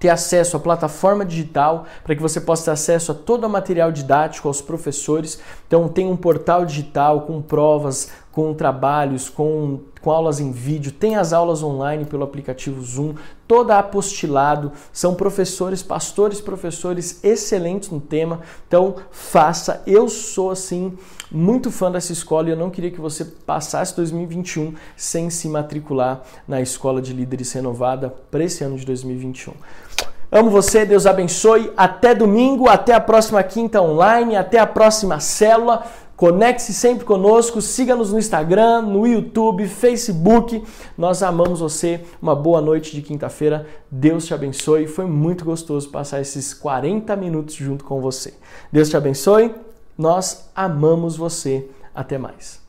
ter 0.04 0.10
acesso 0.10 0.58
à 0.58 0.60
plataforma 0.60 1.24
digital, 1.24 1.86
para 2.04 2.14
que 2.14 2.20
você 2.20 2.38
possa 2.38 2.66
ter 2.66 2.70
acesso 2.72 3.12
a 3.12 3.14
todo 3.14 3.44
o 3.44 3.48
material 3.48 3.90
didático, 3.90 4.46
aos 4.46 4.60
professores. 4.60 5.40
Então 5.66 5.88
tem 5.88 6.06
um 6.06 6.14
portal 6.14 6.66
digital 6.66 7.22
com 7.22 7.40
provas, 7.40 8.10
com 8.30 8.52
trabalhos, 8.52 9.30
com, 9.30 9.80
com 10.02 10.10
aulas 10.10 10.40
em 10.40 10.52
vídeo, 10.52 10.92
tem 10.92 11.16
as 11.16 11.32
aulas 11.32 11.62
online 11.62 12.04
pelo 12.04 12.22
aplicativo 12.22 12.82
Zoom, 12.82 13.14
toda 13.48 13.78
apostilado, 13.78 14.72
são 14.92 15.14
professores, 15.14 15.82
pastores, 15.82 16.38
professores 16.38 17.24
excelentes 17.24 17.88
no 17.88 18.00
tema. 18.00 18.40
Então, 18.68 18.96
faça. 19.10 19.82
Eu 19.86 20.10
sou 20.10 20.50
assim 20.50 20.98
muito 21.34 21.70
fã 21.70 21.90
dessa 21.90 22.12
escola 22.12 22.48
e 22.48 22.52
eu 22.52 22.56
não 22.56 22.70
queria 22.70 22.90
que 22.90 23.00
você 23.00 23.24
passasse 23.24 23.96
2021 23.96 24.74
sem 24.96 25.28
se 25.28 25.48
matricular 25.48 26.22
na 26.46 26.60
Escola 26.60 27.02
de 27.02 27.12
Líderes 27.12 27.52
Renovada 27.52 28.14
para 28.30 28.44
esse 28.44 28.62
ano 28.62 28.76
de 28.76 28.86
2021. 28.86 29.52
Amo 30.30 30.50
você, 30.50 30.84
Deus 30.86 31.06
abençoe. 31.06 31.72
Até 31.76 32.14
domingo, 32.14 32.68
até 32.68 32.92
a 32.94 33.00
próxima 33.00 33.42
quinta 33.42 33.82
online, 33.82 34.36
até 34.36 34.58
a 34.58 34.66
próxima 34.66 35.20
célula. 35.20 35.84
Conecte-se 36.16 36.72
sempre 36.72 37.04
conosco, 37.04 37.60
siga-nos 37.60 38.12
no 38.12 38.18
Instagram, 38.18 38.82
no 38.82 39.04
YouTube, 39.04 39.66
Facebook. 39.66 40.62
Nós 40.96 41.22
amamos 41.22 41.58
você. 41.58 42.00
Uma 42.22 42.36
boa 42.36 42.60
noite 42.60 42.94
de 42.94 43.02
quinta-feira. 43.02 43.66
Deus 43.90 44.24
te 44.24 44.32
abençoe. 44.32 44.86
Foi 44.86 45.06
muito 45.06 45.44
gostoso 45.44 45.88
passar 45.88 46.20
esses 46.20 46.54
40 46.54 47.16
minutos 47.16 47.56
junto 47.56 47.84
com 47.84 48.00
você. 48.00 48.34
Deus 48.72 48.88
te 48.88 48.96
abençoe. 48.96 49.52
Nós 49.96 50.50
amamos 50.54 51.16
você. 51.16 51.68
Até 51.94 52.18
mais. 52.18 52.63